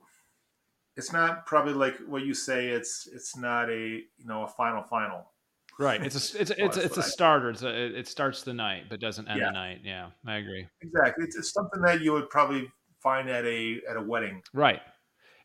It's 0.97 1.13
not 1.13 1.47
probably 1.47 1.75
like 1.75 1.99
what 1.99 2.23
you 2.23 2.35
say. 2.35 2.69
It's 2.69 3.07
it's 3.07 3.37
not 3.37 3.69
a 3.71 4.03
you 4.17 4.27
know 4.27 4.43
a 4.45 4.49
final 4.49 4.83
final. 4.83 5.31
Right. 5.79 6.03
It's 6.03 6.35
a 6.35 6.41
it's 6.41 6.51
a, 6.51 6.65
it's 6.65 6.77
a, 6.77 6.83
it's 6.85 6.97
a 6.97 7.03
starter. 7.03 7.51
It's 7.51 7.63
a, 7.63 7.99
it 7.99 8.09
starts 8.09 8.43
the 8.43 8.55
night 8.55 8.85
but 8.89 9.01
doesn't 9.01 9.29
end 9.29 9.41
Yeah. 9.41 9.47
the 9.47 9.53
night. 9.53 9.81
Yeah, 9.85 10.11
I 10.27 10.37
agree. 10.37 10.67
Exactly. 10.81 11.25
It's, 11.25 11.37
it's 11.37 11.53
something 11.53 11.83
that 11.83 12.01
you 12.01 12.13
would 12.13 12.31
probably 12.31 12.71
find 13.03 13.29
at 13.29 13.45
a 13.45 13.81
at 13.89 13.97
a 13.97 14.03
wedding, 14.03 14.43
Right. 14.55 14.81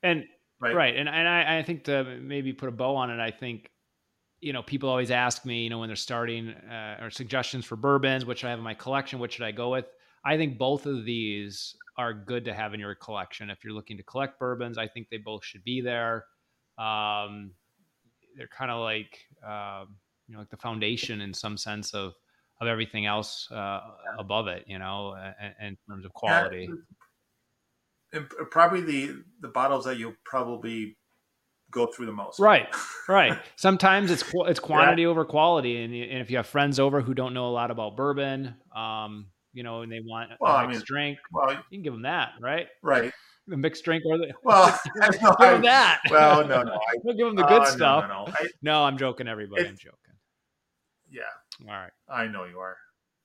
And 0.03 0.23
right? 0.59 0.75
right 0.75 0.95
and 0.95 1.09
and 1.09 1.27
I, 1.27 1.57
I 1.59 1.63
think 1.63 1.83
to 1.85 2.03
maybe 2.21 2.53
put 2.53 2.69
a 2.69 2.71
bow 2.71 2.95
on 2.95 3.09
it 3.09 3.19
i 3.19 3.31
think 3.31 3.69
you 4.39 4.53
know 4.53 4.63
people 4.63 4.89
always 4.89 5.11
ask 5.11 5.45
me 5.45 5.63
you 5.63 5.69
know 5.69 5.79
when 5.79 5.89
they're 5.89 5.95
starting 5.95 6.49
uh, 6.49 6.97
or 7.01 7.09
suggestions 7.09 7.65
for 7.65 7.75
bourbons 7.75 8.25
which 8.25 8.43
i 8.43 8.49
have 8.49 8.59
in 8.59 8.63
my 8.63 8.73
collection 8.73 9.19
What 9.19 9.31
should 9.31 9.45
i 9.45 9.51
go 9.51 9.69
with 9.71 9.85
i 10.23 10.37
think 10.37 10.57
both 10.57 10.85
of 10.85 11.03
these 11.05 11.75
are 11.97 12.13
good 12.13 12.45
to 12.45 12.53
have 12.53 12.73
in 12.73 12.79
your 12.79 12.95
collection 12.95 13.49
if 13.49 13.63
you're 13.63 13.73
looking 13.73 13.97
to 13.97 14.03
collect 14.03 14.39
bourbons 14.39 14.77
i 14.77 14.87
think 14.87 15.09
they 15.09 15.17
both 15.17 15.43
should 15.43 15.63
be 15.63 15.81
there 15.81 16.25
um, 16.77 17.51
they're 18.37 18.47
kind 18.47 18.71
of 18.71 18.79
like 18.81 19.19
um, 19.45 19.95
you 20.31 20.37
know 20.37 20.39
like 20.39 20.49
the 20.49 20.55
foundation 20.57 21.19
in 21.19 21.33
some 21.33 21.57
sense 21.57 21.93
of 21.93 22.13
of 22.61 22.67
everything 22.67 23.05
else 23.05 23.51
uh, 23.51 23.81
above 24.17 24.47
it 24.47 24.63
you 24.65 24.79
know 24.79 25.13
in, 25.59 25.67
in 25.67 25.77
terms 25.89 26.05
of 26.05 26.13
quality 26.13 26.69
And 28.13 28.29
probably 28.49 28.81
the 28.81 29.23
the 29.41 29.47
bottles 29.49 29.83
that 29.85 29.97
you'll 29.97 30.15
probably 30.23 30.95
go 31.71 31.85
through 31.87 32.05
the 32.07 32.11
most. 32.11 32.39
Right, 32.39 32.67
right. 33.07 33.37
Sometimes 33.55 34.11
it's 34.11 34.23
it's 34.33 34.59
quantity 34.59 35.05
over 35.05 35.23
quality, 35.23 35.81
and, 35.83 35.93
and 35.93 36.19
if 36.21 36.29
you 36.29 36.35
have 36.37 36.47
friends 36.47 36.79
over 36.79 36.99
who 37.01 37.13
don't 37.13 37.33
know 37.33 37.47
a 37.47 37.53
lot 37.61 37.71
about 37.71 37.95
bourbon, 37.95 38.55
um, 38.75 39.27
you 39.53 39.63
know, 39.63 39.81
and 39.81 39.89
they 39.91 40.01
want 40.03 40.31
Well, 40.41 40.53
a 40.53 40.57
I 40.57 40.67
mixed 40.67 40.79
mean- 40.81 40.85
drink, 40.87 41.17
Well, 41.31 41.51
you 41.53 41.59
can 41.71 41.83
give 41.83 41.93
them 41.93 42.01
that, 42.03 42.31
right? 42.41 42.67
right. 42.83 43.13
The 43.47 43.55
mixed 43.57 43.85
drink 43.85 44.03
or 44.05 44.17
the 44.17 44.33
Well, 44.43 44.77
I 45.01 45.07
know, 45.07 45.11
give 45.11 45.21
them 45.39 45.39
I- 45.39 45.61
that. 45.61 46.01
well, 46.11 46.45
no, 46.45 46.61
no. 46.63 46.73
I, 46.73 46.95
We'll 47.05 47.15
give 47.15 47.27
them 47.27 47.37
the 47.37 47.45
uh, 47.45 47.49
good 47.49 47.63
no, 47.63 47.69
stuff. 47.69 48.03
No, 48.09 48.25
No, 48.25 48.33
no, 48.61 48.83
I, 48.83 48.87
I'm 48.87 48.97
joking, 48.97 49.29
everybody. 49.29 49.65
I'm 49.67 49.77
joking. 49.77 50.10
Yeah, 51.11 51.67
All 51.67 51.73
right. 51.73 51.91
I 52.09 52.27
know 52.27 52.45
you 52.45 52.59
are. 52.59 52.77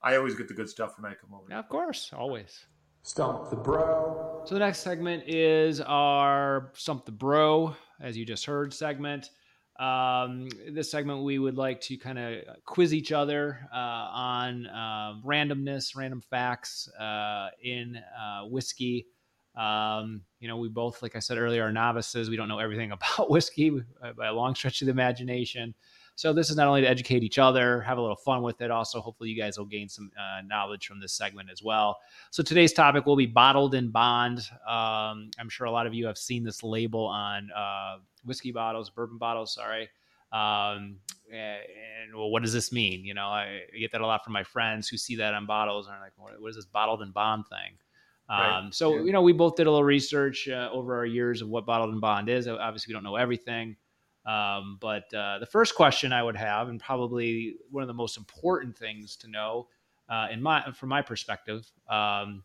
I 0.02 0.16
always 0.16 0.34
get 0.34 0.48
the 0.48 0.54
good 0.54 0.68
stuff 0.68 0.94
when 0.98 1.10
I 1.10 1.14
come 1.14 1.34
over. 1.34 1.46
Yeah, 1.48 1.58
of 1.58 1.68
course, 1.68 2.10
always. 2.16 2.66
Stump 3.02 3.50
the 3.50 3.56
bro. 3.56 4.42
So 4.46 4.54
the 4.54 4.58
next 4.60 4.80
segment 4.80 5.24
is 5.28 5.80
our 5.80 6.72
Stump 6.74 7.04
the 7.04 7.12
Bro, 7.12 7.76
as 8.00 8.16
you 8.16 8.26
just 8.26 8.44
heard 8.44 8.74
segment. 8.74 9.30
Um, 9.78 10.48
this 10.70 10.90
segment, 10.90 11.22
we 11.22 11.38
would 11.38 11.56
like 11.56 11.80
to 11.82 11.98
kind 11.98 12.18
of 12.18 12.42
quiz 12.64 12.94
each 12.94 13.12
other 13.12 13.58
uh, 13.72 13.76
on 13.76 14.66
uh, 14.66 15.14
randomness, 15.24 15.96
random 15.96 16.20
facts 16.20 16.88
uh, 16.98 17.48
in 17.62 17.96
uh, 17.96 18.46
whiskey. 18.46 19.06
Um, 19.56 20.22
you 20.40 20.48
know, 20.48 20.56
we 20.56 20.68
both, 20.68 21.02
like 21.02 21.16
I 21.16 21.18
said 21.18 21.38
earlier, 21.38 21.64
are 21.64 21.72
novices. 21.72 22.30
We 22.30 22.36
don't 22.36 22.48
know 22.48 22.58
everything 22.58 22.92
about 23.18 23.30
whiskey 23.30 23.82
uh, 24.02 24.12
by 24.12 24.26
a 24.26 24.32
long 24.32 24.54
stretch 24.54 24.82
of 24.82 24.86
the 24.86 24.92
imagination. 24.92 25.74
So 26.16 26.32
this 26.32 26.48
is 26.48 26.56
not 26.56 26.66
only 26.66 26.80
to 26.80 26.88
educate 26.88 27.22
each 27.22 27.38
other, 27.38 27.82
have 27.82 27.98
a 27.98 28.00
little 28.00 28.16
fun 28.16 28.42
with 28.42 28.62
it. 28.62 28.70
Also, 28.70 29.02
hopefully, 29.02 29.28
you 29.28 29.36
guys 29.36 29.58
will 29.58 29.66
gain 29.66 29.86
some 29.88 30.10
uh, 30.18 30.40
knowledge 30.46 30.86
from 30.86 30.98
this 30.98 31.12
segment 31.12 31.50
as 31.52 31.62
well. 31.62 31.98
So 32.30 32.42
today's 32.42 32.72
topic 32.72 33.04
will 33.04 33.16
be 33.16 33.26
bottled 33.26 33.74
in 33.74 33.90
bond. 33.90 34.38
Um, 34.66 35.30
I'm 35.38 35.50
sure 35.50 35.66
a 35.66 35.70
lot 35.70 35.86
of 35.86 35.92
you 35.92 36.06
have 36.06 36.16
seen 36.16 36.42
this 36.42 36.62
label 36.62 37.04
on 37.04 37.50
uh, 37.54 37.98
whiskey 38.24 38.50
bottles, 38.50 38.88
bourbon 38.88 39.18
bottles. 39.18 39.52
Sorry. 39.54 39.90
Um, 40.32 40.96
and 41.30 42.14
well, 42.14 42.30
what 42.30 42.42
does 42.42 42.52
this 42.52 42.72
mean? 42.72 43.04
You 43.04 43.12
know, 43.12 43.26
I 43.26 43.60
get 43.78 43.92
that 43.92 44.00
a 44.00 44.06
lot 44.06 44.24
from 44.24 44.32
my 44.32 44.42
friends 44.42 44.88
who 44.88 44.96
see 44.96 45.16
that 45.16 45.34
on 45.34 45.44
bottles 45.44 45.86
and 45.86 45.96
are 45.96 46.00
like, 46.00 46.12
"What, 46.16 46.40
what 46.40 46.48
is 46.48 46.56
this 46.56 46.64
bottled 46.64 47.02
in 47.02 47.10
bond 47.10 47.44
thing?" 47.48 47.76
Right. 48.28 48.58
Um, 48.58 48.72
so 48.72 48.96
Yeah. 48.96 49.02
you 49.02 49.12
know, 49.12 49.22
we 49.22 49.32
both 49.32 49.54
did 49.54 49.66
a 49.66 49.70
little 49.70 49.84
research 49.84 50.48
uh, 50.48 50.70
over 50.72 50.96
our 50.96 51.06
years 51.06 51.42
of 51.42 51.48
what 51.48 51.66
bottled 51.66 51.92
in 51.92 52.00
bond 52.00 52.28
is. 52.28 52.48
Obviously, 52.48 52.90
we 52.90 52.94
don't 52.94 53.04
know 53.04 53.16
everything. 53.16 53.76
Um, 54.26 54.78
but 54.80 55.12
uh, 55.14 55.38
the 55.38 55.46
first 55.46 55.74
question 55.76 56.12
I 56.12 56.22
would 56.22 56.36
have, 56.36 56.68
and 56.68 56.80
probably 56.80 57.56
one 57.70 57.82
of 57.82 57.86
the 57.86 57.94
most 57.94 58.16
important 58.16 58.76
things 58.76 59.16
to 59.16 59.28
know, 59.28 59.68
uh, 60.08 60.28
in 60.30 60.42
my 60.42 60.72
from 60.72 60.88
my 60.88 61.02
perspective, 61.02 61.70
um, 61.88 62.42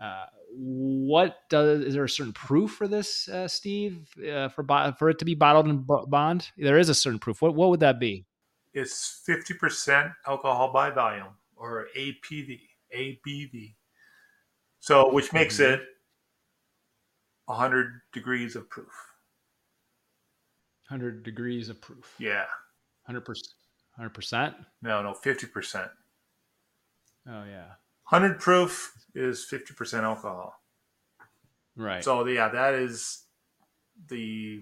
uh, 0.00 0.26
what 0.50 1.38
does 1.48 1.80
is 1.80 1.94
there 1.94 2.04
a 2.04 2.08
certain 2.08 2.32
proof 2.32 2.72
for 2.72 2.86
this, 2.86 3.28
uh, 3.28 3.48
Steve, 3.48 4.08
uh, 4.30 4.48
for 4.48 4.62
bo- 4.62 4.92
for 4.98 5.10
it 5.10 5.18
to 5.18 5.24
be 5.24 5.34
bottled 5.34 5.66
in 5.68 5.78
bo- 5.78 6.06
bond? 6.06 6.50
There 6.56 6.78
is 6.78 6.88
a 6.88 6.94
certain 6.94 7.18
proof. 7.18 7.42
What 7.42 7.54
what 7.54 7.70
would 7.70 7.80
that 7.80 7.98
be? 7.98 8.24
It's 8.72 9.20
fifty 9.24 9.54
percent 9.54 10.12
alcohol 10.26 10.72
by 10.72 10.90
volume, 10.90 11.34
or 11.56 11.88
APV, 11.96 12.60
ABV. 12.96 13.74
So, 14.80 15.12
which 15.12 15.32
makes 15.32 15.58
Mhm. 15.58 15.72
it 15.72 15.82
hundred 17.48 18.00
degrees 18.12 18.54
of 18.56 18.68
proof. 18.68 18.92
Hundred 20.88 21.22
degrees 21.24 21.68
of 21.68 21.80
proof. 21.80 22.14
Yeah. 22.18 22.44
Hundred 23.04 23.22
percent. 23.24 23.54
Hundred 23.96 24.14
percent. 24.14 24.54
No, 24.82 25.02
no, 25.02 25.14
fifty 25.14 25.46
percent. 25.46 25.90
Oh 27.28 27.44
yeah. 27.44 27.72
Hundred 28.04 28.38
proof 28.38 28.94
is 29.14 29.44
fifty 29.44 29.74
percent 29.74 30.04
alcohol. 30.04 30.54
Right. 31.76 32.04
So 32.04 32.24
yeah, 32.26 32.48
that 32.48 32.74
is 32.74 33.22
the 34.08 34.60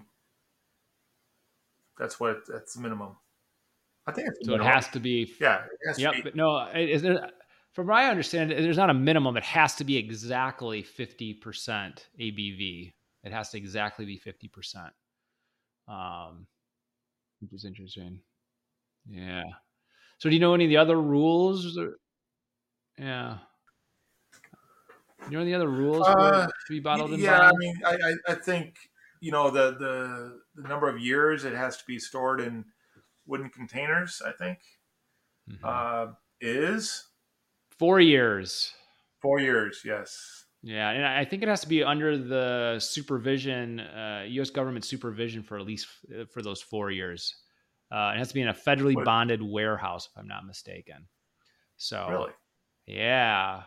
that's 1.97 2.19
what 2.19 2.41
that's 2.47 2.73
the 2.73 2.81
minimum. 2.81 3.15
I 4.07 4.11
think 4.11 4.29
so 4.43 4.53
it 4.55 4.61
has 4.61 4.87
to 4.89 4.99
be. 4.99 5.33
yeah. 5.39 5.63
It 5.65 5.87
has 5.87 5.95
to 5.97 6.01
Yep. 6.03 6.13
be. 6.13 6.21
But 6.21 6.35
no, 6.35 6.67
is 6.75 7.01
there, 7.01 7.29
from 7.73 7.87
what 7.87 7.97
I 7.97 8.09
understand, 8.09 8.51
there's 8.51 8.77
not 8.77 8.89
a 8.89 8.93
minimum. 8.93 9.35
It 9.37 9.43
has 9.43 9.75
to 9.75 9.83
be 9.83 9.97
exactly 9.97 10.83
50% 10.83 11.39
ABV. 12.19 12.93
It 13.23 13.31
has 13.31 13.49
to 13.49 13.57
exactly 13.57 14.05
be 14.05 14.19
50%. 14.19 14.91
Um, 15.87 16.47
which 17.41 17.53
is 17.53 17.65
interesting. 17.65 18.19
Yeah. 19.07 19.43
So 20.17 20.29
do 20.29 20.35
you 20.35 20.41
know 20.41 20.53
any 20.53 20.65
of 20.65 20.69
the 20.69 20.77
other 20.77 20.99
rules? 20.99 21.77
Yeah. 22.97 23.37
Do 25.19 25.31
you 25.31 25.37
know 25.37 25.41
any 25.41 25.53
other 25.53 25.67
rules 25.69 26.07
Uh, 26.07 26.45
to 26.47 26.51
be 26.69 26.79
bottled 26.79 27.13
in 27.13 27.19
yeah, 27.19 27.49
I 27.49 27.51
mean, 27.55 27.75
I, 27.85 28.13
I, 28.27 28.35
think 28.35 28.77
you 29.21 29.31
know 29.31 29.49
the, 29.49 29.71
the 29.77 30.41
the 30.55 30.67
number 30.67 30.87
of 30.87 30.99
years 30.99 31.45
it 31.45 31.53
has 31.53 31.77
to 31.77 31.83
be 31.85 31.97
stored 31.99 32.39
in 32.41 32.65
wooden 33.25 33.49
containers. 33.49 34.21
I 34.25 34.31
think 34.31 34.59
Mhm. 35.49 35.59
uh, 35.63 36.13
is 36.41 37.07
Four 37.77 37.99
years. 37.99 38.73
Four 39.21 39.39
years, 39.39 39.81
yes. 39.83 40.44
Yeah, 40.67 40.89
and 40.89 41.05
I 41.05 41.23
think 41.25 41.43
it 41.43 41.47
has 41.47 41.61
to 41.61 41.67
be 41.69 41.83
under 41.83 42.17
the 42.17 42.79
supervision, 42.79 43.81
uh, 43.81 44.25
U.S. 44.27 44.49
government 44.49 44.83
supervision 44.83 45.43
for 45.43 45.59
at 45.59 45.65
least 45.65 45.85
uh, 46.09 46.25
for 46.25 46.41
those 46.41 46.59
four 46.59 46.89
years. 46.89 47.35
Uh, 47.91 48.13
it 48.15 48.17
has 48.17 48.29
to 48.29 48.33
be 48.33 48.41
in 48.41 48.47
a 48.47 48.53
federally 48.53 48.95
What- 48.95 49.05
bonded 49.05 49.43
warehouse, 49.43 50.09
if 50.11 50.17
I'm 50.17 50.27
not 50.27 50.43
mistaken. 50.43 51.07
So, 51.77 52.07
Really? 52.09 52.31
yeah, 52.87 53.61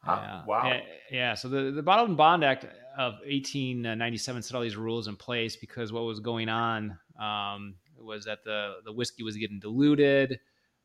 Huh, 0.00 0.18
yeah. 0.20 0.44
wow. 0.44 0.66
Yeah, 0.66 0.80
yeah. 1.10 1.34
So 1.34 1.48
the, 1.48 1.70
the 1.70 1.82
Bottled 1.82 2.08
and 2.08 2.18
Bond 2.18 2.44
Act 2.44 2.64
of 2.98 3.14
1897 3.24 4.42
set 4.42 4.54
all 4.54 4.60
these 4.62 4.76
rules 4.76 5.08
in 5.08 5.16
place 5.16 5.56
because 5.56 5.90
what 5.90 6.02
was 6.04 6.20
going 6.20 6.50
on 6.50 6.98
um, 7.18 7.76
was 7.96 8.24
that 8.26 8.44
the, 8.44 8.74
the 8.84 8.92
whiskey 8.92 9.22
was 9.22 9.36
getting 9.36 9.58
diluted, 9.60 10.38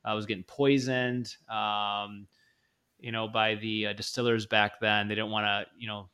uh, 0.05 0.13
was 0.15 0.25
getting 0.25 0.43
poisoned, 0.43 1.35
um, 1.49 2.27
you 2.99 3.11
know, 3.11 3.27
by 3.27 3.55
the 3.55 3.87
uh, 3.87 3.93
distillers 3.93 4.45
back 4.45 4.79
then. 4.79 5.07
They 5.07 5.15
didn't 5.15 5.31
want 5.31 5.45
to, 5.45 5.65
you 5.77 5.87
know, 5.87 6.09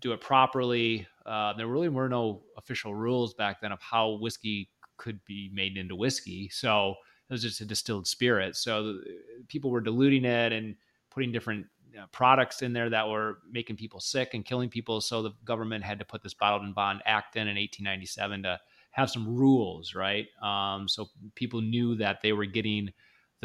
do 0.00 0.12
it 0.12 0.20
properly. 0.20 1.06
Uh, 1.24 1.52
there 1.54 1.66
really 1.66 1.88
were 1.88 2.08
no 2.08 2.42
official 2.56 2.94
rules 2.94 3.34
back 3.34 3.60
then 3.60 3.72
of 3.72 3.80
how 3.80 4.18
whiskey 4.20 4.70
could 4.96 5.24
be 5.24 5.50
made 5.52 5.76
into 5.76 5.96
whiskey. 5.96 6.48
So 6.48 6.94
it 7.28 7.32
was 7.32 7.42
just 7.42 7.60
a 7.60 7.64
distilled 7.64 8.06
spirit. 8.06 8.56
So 8.56 8.84
the, 8.84 9.02
people 9.48 9.70
were 9.70 9.80
diluting 9.80 10.24
it 10.24 10.52
and 10.52 10.76
putting 11.10 11.32
different 11.32 11.66
uh, 11.98 12.06
products 12.12 12.62
in 12.62 12.72
there 12.72 12.90
that 12.90 13.08
were 13.08 13.38
making 13.50 13.76
people 13.76 14.00
sick 14.00 14.34
and 14.34 14.44
killing 14.44 14.68
people. 14.68 15.00
So 15.00 15.22
the 15.22 15.32
government 15.44 15.84
had 15.84 15.98
to 15.98 16.04
put 16.04 16.22
this 16.22 16.34
Bottled 16.34 16.62
and 16.62 16.74
Bond 16.74 17.02
Act 17.06 17.36
in 17.36 17.42
in 17.42 17.56
1897 17.56 18.42
to 18.44 18.60
have 18.90 19.10
some 19.10 19.36
rules, 19.36 19.94
right? 19.94 20.26
Um, 20.42 20.88
so 20.88 21.08
people 21.34 21.60
knew 21.60 21.96
that 21.96 22.20
they 22.22 22.32
were 22.32 22.46
getting 22.46 22.90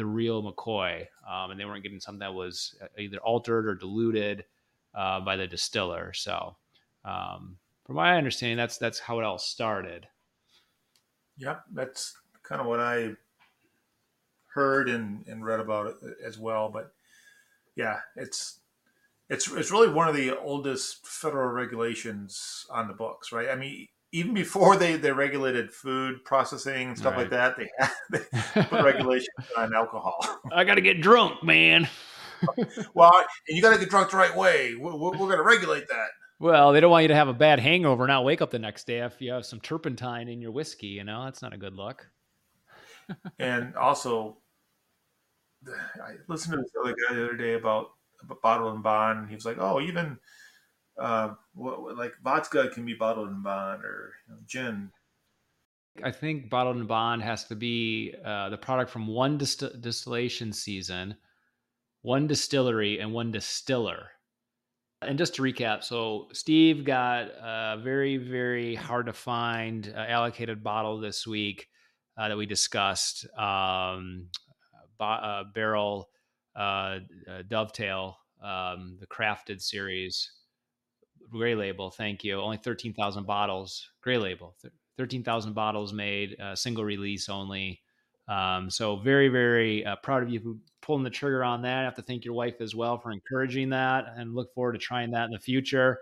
the 0.02 0.06
real 0.06 0.42
McCoy, 0.42 1.06
um, 1.30 1.52
and 1.52 1.60
they 1.60 1.64
weren't 1.64 1.84
getting 1.84 2.00
something 2.00 2.18
that 2.18 2.34
was 2.34 2.74
uh, 2.82 2.86
either 2.98 3.18
altered 3.18 3.68
or 3.68 3.76
diluted 3.76 4.44
uh, 4.96 5.20
by 5.20 5.36
the 5.36 5.46
distiller. 5.46 6.12
So, 6.12 6.56
um, 7.04 7.56
from 7.86 7.94
my 7.94 8.16
understanding, 8.16 8.56
that's 8.56 8.78
that's 8.78 8.98
how 8.98 9.20
it 9.20 9.24
all 9.24 9.38
started. 9.38 10.08
Yep, 11.38 11.62
that's 11.72 12.16
kind 12.42 12.60
of 12.60 12.66
what 12.66 12.80
I 12.80 13.12
heard 14.52 14.88
and, 14.88 15.24
and 15.28 15.44
read 15.44 15.60
about 15.60 15.86
it 15.86 15.96
as 16.26 16.36
well. 16.36 16.68
But 16.68 16.92
yeah, 17.76 18.00
it's 18.16 18.58
it's 19.30 19.48
it's 19.52 19.70
really 19.70 19.92
one 19.92 20.08
of 20.08 20.16
the 20.16 20.36
oldest 20.36 21.06
federal 21.06 21.52
regulations 21.52 22.66
on 22.70 22.88
the 22.88 22.94
books, 22.94 23.30
right? 23.30 23.50
I 23.50 23.54
mean, 23.54 23.86
even 24.12 24.34
before 24.34 24.76
they, 24.76 24.96
they 24.96 25.10
regulated 25.10 25.72
food 25.72 26.22
processing 26.24 26.88
and 26.88 26.98
stuff 26.98 27.16
like 27.16 27.30
that, 27.30 27.56
they, 27.56 27.70
they 28.10 28.62
put 28.64 28.72
regulations 28.84 29.28
on 29.56 29.74
alcohol. 29.74 30.18
I 30.52 30.64
got 30.64 30.74
to 30.74 30.82
get 30.82 31.00
drunk, 31.00 31.42
man. 31.42 31.88
well, 32.94 33.12
and 33.48 33.56
you 33.56 33.62
got 33.62 33.72
to 33.72 33.78
get 33.78 33.88
drunk 33.88 34.10
the 34.10 34.18
right 34.18 34.36
way. 34.36 34.74
We're, 34.78 34.94
we're 34.94 35.12
going 35.16 35.38
to 35.38 35.42
regulate 35.42 35.88
that. 35.88 36.08
Well, 36.38 36.72
they 36.72 36.80
don't 36.80 36.90
want 36.90 37.02
you 37.02 37.08
to 37.08 37.14
have 37.14 37.28
a 37.28 37.34
bad 37.34 37.58
hangover 37.60 38.04
and 38.04 38.10
not 38.10 38.24
wake 38.24 38.42
up 38.42 38.50
the 38.50 38.58
next 38.58 38.86
day 38.86 38.98
if 38.98 39.20
you 39.20 39.32
have 39.32 39.46
some 39.46 39.60
turpentine 39.60 40.28
in 40.28 40.42
your 40.42 40.50
whiskey. 40.50 40.88
You 40.88 41.04
know, 41.04 41.24
that's 41.24 41.40
not 41.40 41.54
a 41.54 41.58
good 41.58 41.74
look. 41.74 42.06
and 43.38 43.74
also, 43.76 44.38
I 45.66 46.14
listened 46.28 46.54
to 46.54 46.58
this 46.60 46.72
other 46.82 46.94
guy 47.08 47.14
the 47.14 47.24
other 47.24 47.36
day 47.36 47.54
about, 47.54 47.86
about 48.22 48.42
bottle 48.42 48.72
and 48.72 48.82
bond. 48.82 49.28
He 49.28 49.36
was 49.36 49.46
like, 49.46 49.58
"Oh, 49.58 49.80
even 49.80 50.18
uh, 50.98 51.34
what, 51.54 51.96
like 51.96 52.12
vodka 52.22 52.68
can 52.72 52.84
be 52.84 52.94
bottled 52.94 53.28
and 53.28 53.42
bond, 53.42 53.84
or 53.84 54.12
you 54.28 54.34
know, 54.34 54.40
gin." 54.46 54.90
I 56.02 56.10
think 56.10 56.48
bottled 56.48 56.76
and 56.76 56.88
bond 56.88 57.22
has 57.22 57.44
to 57.44 57.54
be 57.54 58.14
uh, 58.24 58.48
the 58.48 58.56
product 58.56 58.90
from 58.90 59.06
one 59.06 59.36
dist- 59.36 59.80
distillation 59.82 60.52
season, 60.52 61.16
one 62.00 62.26
distillery, 62.26 62.98
and 63.00 63.12
one 63.12 63.30
distiller. 63.30 64.10
And 65.02 65.18
just 65.18 65.34
to 65.34 65.42
recap, 65.42 65.82
so 65.82 66.28
Steve 66.32 66.84
got 66.84 67.26
a 67.26 67.78
very, 67.82 68.16
very 68.16 68.74
hard 68.74 69.06
to 69.06 69.12
find 69.12 69.92
uh, 69.94 69.98
allocated 69.98 70.62
bottle 70.62 70.98
this 71.00 71.26
week 71.26 71.68
uh, 72.16 72.28
that 72.28 72.36
we 72.36 72.46
discussed. 72.46 73.26
Um, 73.36 74.28
bo- 74.98 75.04
uh, 75.04 75.44
Barrell 75.52 76.08
uh, 76.54 77.00
dovetail, 77.48 78.16
um, 78.42 78.96
the 79.00 79.06
crafted 79.06 79.60
series, 79.60 80.30
gray 81.32 81.54
label. 81.54 81.90
Thank 81.90 82.24
you. 82.24 82.40
Only 82.40 82.58
thirteen 82.58 82.94
thousand 82.94 83.26
bottles. 83.26 83.88
Gray 84.02 84.18
label. 84.18 84.54
13,000 84.98 85.54
bottles 85.54 85.92
made, 85.92 86.38
uh, 86.40 86.54
single 86.54 86.84
release 86.84 87.28
only. 87.28 87.80
Um, 88.28 88.70
so 88.70 88.96
very, 88.96 89.28
very 89.28 89.84
uh, 89.84 89.96
proud 89.96 90.22
of 90.22 90.30
you 90.30 90.40
for 90.40 90.54
pulling 90.80 91.02
the 91.02 91.10
trigger 91.10 91.42
on 91.42 91.62
that. 91.62 91.80
I 91.80 91.84
have 91.84 91.96
to 91.96 92.02
thank 92.02 92.24
your 92.24 92.34
wife 92.34 92.60
as 92.60 92.74
well 92.74 92.98
for 92.98 93.10
encouraging 93.10 93.70
that 93.70 94.04
and 94.16 94.34
look 94.34 94.54
forward 94.54 94.72
to 94.72 94.78
trying 94.78 95.10
that 95.12 95.24
in 95.24 95.32
the 95.32 95.38
future. 95.38 95.98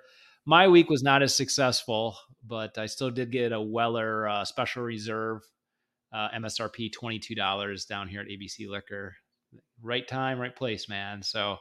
My 0.47 0.69
week 0.69 0.91
was 0.91 1.03
not 1.03 1.23
as 1.23 1.35
successful, 1.35 2.17
but 2.47 2.77
I 2.79 2.87
still 2.87 3.11
did 3.11 3.31
get 3.31 3.53
a 3.53 3.61
Weller 3.61 4.29
uh, 4.29 4.45
special 4.45 4.83
reserve 4.83 5.43
uh, 6.13 6.29
MSRP 6.35 6.91
$22 6.93 7.87
down 7.87 8.09
here 8.09 8.21
at 8.21 8.27
ABC 8.27 8.69
Liquor. 8.69 9.17
Right 9.83 10.07
time, 10.07 10.39
right 10.39 10.55
place, 10.55 10.89
man. 10.89 11.23
So 11.23 11.59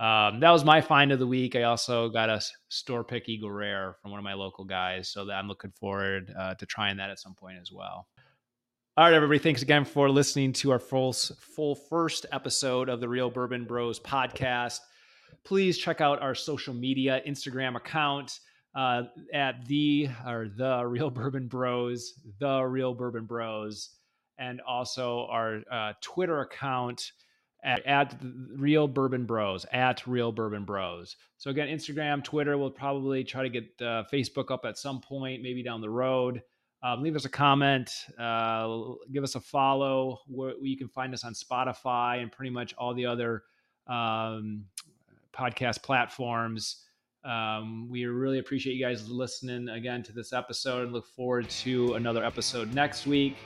um, 0.00 0.40
that 0.40 0.50
was 0.50 0.64
my 0.64 0.80
find 0.80 1.12
of 1.12 1.18
the 1.18 1.26
week. 1.26 1.54
I 1.54 1.64
also 1.64 2.08
got 2.08 2.30
a 2.30 2.40
store 2.68 3.04
pick 3.04 3.28
Eagle 3.28 3.50
Rare 3.50 3.96
from 4.00 4.10
one 4.10 4.18
of 4.18 4.24
my 4.24 4.32
local 4.32 4.64
guys, 4.64 5.10
so 5.10 5.26
that 5.26 5.34
I'm 5.34 5.46
looking 5.46 5.72
forward 5.72 6.32
uh, 6.38 6.54
to 6.54 6.64
trying 6.64 6.96
that 6.96 7.10
at 7.10 7.18
some 7.18 7.34
point 7.34 7.58
as 7.60 7.70
well. 7.70 8.08
All 8.96 9.04
right, 9.04 9.12
everybody. 9.12 9.38
Thanks 9.38 9.60
again 9.60 9.84
for 9.84 10.08
listening 10.08 10.54
to 10.54 10.70
our 10.70 10.78
full 10.78 11.12
full 11.12 11.74
first 11.74 12.24
episode 12.32 12.88
of 12.88 13.00
the 13.00 13.08
Real 13.10 13.28
Bourbon 13.28 13.66
Bros 13.66 14.00
podcast. 14.00 14.78
Please 15.44 15.76
check 15.76 16.00
out 16.00 16.22
our 16.22 16.34
social 16.34 16.72
media 16.72 17.20
Instagram 17.28 17.76
account 17.76 18.40
uh, 18.74 19.02
at 19.34 19.66
the 19.66 20.08
or 20.26 20.48
the 20.48 20.82
Real 20.86 21.10
Bourbon 21.10 21.46
Bros, 21.46 22.14
the 22.38 22.62
Real 22.62 22.94
Bourbon 22.94 23.26
Bros, 23.26 23.90
and 24.38 24.62
also 24.62 25.26
our 25.30 25.60
uh, 25.70 25.92
Twitter 26.00 26.40
account 26.40 27.12
at, 27.62 27.84
at 27.86 28.16
real 28.56 28.88
bourbon 28.88 29.24
bros 29.24 29.66
at 29.72 30.06
real 30.06 30.32
bourbon 30.32 30.64
bros. 30.64 31.16
So 31.36 31.50
again 31.50 31.68
instagram 31.68 32.22
twitter 32.24 32.56
we'll 32.58 32.70
probably 32.70 33.24
try 33.24 33.42
to 33.42 33.48
get 33.48 33.64
uh, 33.80 34.04
facebook 34.12 34.50
up 34.50 34.64
at 34.64 34.78
some 34.78 35.00
point 35.00 35.42
maybe 35.42 35.62
down 35.62 35.80
the 35.80 35.90
road. 35.90 36.42
Um, 36.82 37.02
leave 37.02 37.14
us 37.14 37.26
a 37.26 37.30
comment 37.30 37.90
uh, 38.18 38.78
give 39.12 39.22
us 39.22 39.34
a 39.34 39.40
follow. 39.40 40.20
Where 40.26 40.54
you 40.60 40.76
can 40.76 40.88
find 40.88 41.12
us 41.12 41.24
on 41.24 41.34
spotify 41.34 42.22
and 42.22 42.32
pretty 42.32 42.50
much 42.50 42.74
all 42.78 42.94
the 42.94 43.06
other 43.06 43.42
um, 43.86 44.64
podcast 45.32 45.82
platforms. 45.82 46.84
Um, 47.24 47.88
we 47.90 48.06
really 48.06 48.38
appreciate 48.38 48.74
you 48.74 48.84
guys 48.84 49.08
listening 49.10 49.68
again 49.68 50.02
to 50.04 50.12
this 50.12 50.32
episode 50.32 50.84
and 50.84 50.92
look 50.92 51.06
forward 51.06 51.50
to 51.50 51.94
another 51.94 52.24
episode 52.24 52.72
next 52.72 53.06
week. 53.06 53.36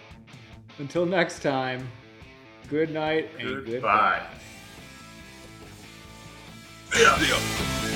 Until 0.79 1.07
next 1.07 1.40
time 1.40 1.88
Good 2.68 2.90
night 2.90 3.29
and 3.38 3.64
Goodbye. 3.66 3.72
goodbye. 3.72 4.22
Yeah. 6.96 7.93